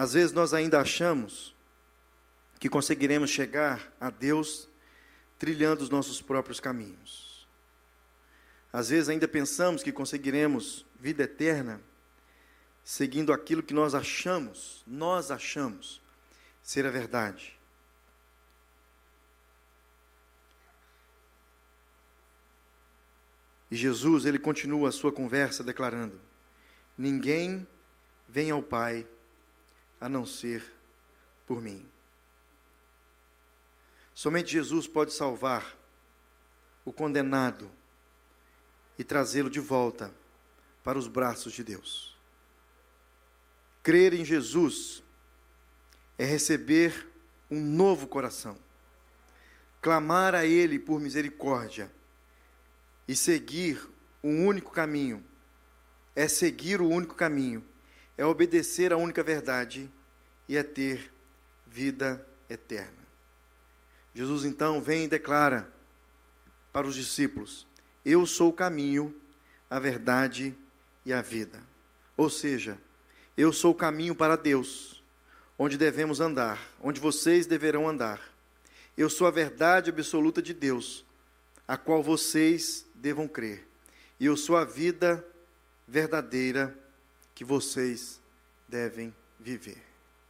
Às 0.00 0.14
vezes 0.14 0.32
nós 0.32 0.54
ainda 0.54 0.80
achamos 0.80 1.54
que 2.58 2.70
conseguiremos 2.70 3.28
chegar 3.28 3.92
a 4.00 4.08
Deus 4.08 4.66
trilhando 5.38 5.82
os 5.82 5.90
nossos 5.90 6.22
próprios 6.22 6.58
caminhos. 6.58 7.46
Às 8.72 8.88
vezes 8.88 9.10
ainda 9.10 9.28
pensamos 9.28 9.82
que 9.82 9.92
conseguiremos 9.92 10.86
vida 10.98 11.24
eterna 11.24 11.82
seguindo 12.82 13.30
aquilo 13.30 13.62
que 13.62 13.74
nós 13.74 13.94
achamos, 13.94 14.82
nós 14.86 15.30
achamos 15.30 16.00
ser 16.62 16.86
a 16.86 16.90
verdade. 16.90 17.58
E 23.70 23.76
Jesus, 23.76 24.24
ele 24.24 24.38
continua 24.38 24.88
a 24.88 24.92
sua 24.92 25.12
conversa 25.12 25.62
declarando: 25.62 26.18
Ninguém 26.96 27.68
vem 28.26 28.50
ao 28.50 28.62
Pai 28.62 29.06
a 30.00 30.08
não 30.08 30.24
ser 30.24 30.64
por 31.46 31.60
mim. 31.60 31.86
Somente 34.14 34.52
Jesus 34.52 34.86
pode 34.86 35.12
salvar 35.12 35.76
o 36.84 36.92
condenado 36.92 37.70
e 38.98 39.04
trazê-lo 39.04 39.50
de 39.50 39.60
volta 39.60 40.12
para 40.82 40.98
os 40.98 41.06
braços 41.06 41.52
de 41.52 41.62
Deus. 41.62 42.18
Crer 43.82 44.12
em 44.12 44.24
Jesus 44.24 45.02
é 46.18 46.24
receber 46.24 47.08
um 47.50 47.60
novo 47.60 48.06
coração, 48.06 48.58
clamar 49.80 50.34
a 50.34 50.44
Ele 50.44 50.78
por 50.78 51.00
misericórdia 51.00 51.90
e 53.08 53.16
seguir 53.16 53.88
um 54.22 54.46
único 54.46 54.70
caminho. 54.70 55.24
É 56.14 56.28
seguir 56.28 56.80
o 56.80 56.88
único 56.88 57.14
caminho 57.14 57.64
é 58.20 58.26
obedecer 58.26 58.92
à 58.92 58.98
única 58.98 59.22
verdade 59.22 59.90
e 60.46 60.54
é 60.54 60.62
ter 60.62 61.10
vida 61.66 62.22
eterna. 62.50 63.00
Jesus 64.14 64.44
então 64.44 64.78
vem 64.78 65.04
e 65.04 65.08
declara 65.08 65.72
para 66.70 66.86
os 66.86 66.94
discípulos: 66.94 67.66
Eu 68.04 68.26
sou 68.26 68.50
o 68.50 68.52
caminho, 68.52 69.18
a 69.70 69.78
verdade 69.78 70.54
e 71.02 71.14
a 71.14 71.22
vida. 71.22 71.62
Ou 72.14 72.28
seja, 72.28 72.76
eu 73.38 73.54
sou 73.54 73.72
o 73.72 73.74
caminho 73.74 74.14
para 74.14 74.36
Deus, 74.36 75.02
onde 75.58 75.78
devemos 75.78 76.20
andar, 76.20 76.60
onde 76.82 77.00
vocês 77.00 77.46
deverão 77.46 77.88
andar. 77.88 78.20
Eu 78.98 79.08
sou 79.08 79.26
a 79.26 79.30
verdade 79.30 79.88
absoluta 79.88 80.42
de 80.42 80.52
Deus, 80.52 81.06
a 81.66 81.74
qual 81.78 82.02
vocês 82.02 82.84
devam 82.94 83.26
crer. 83.26 83.66
E 84.18 84.26
eu 84.26 84.36
sou 84.36 84.58
a 84.58 84.64
vida 84.66 85.26
verdadeira 85.88 86.78
que 87.40 87.44
vocês 87.46 88.20
devem 88.68 89.14
viver. 89.38 89.89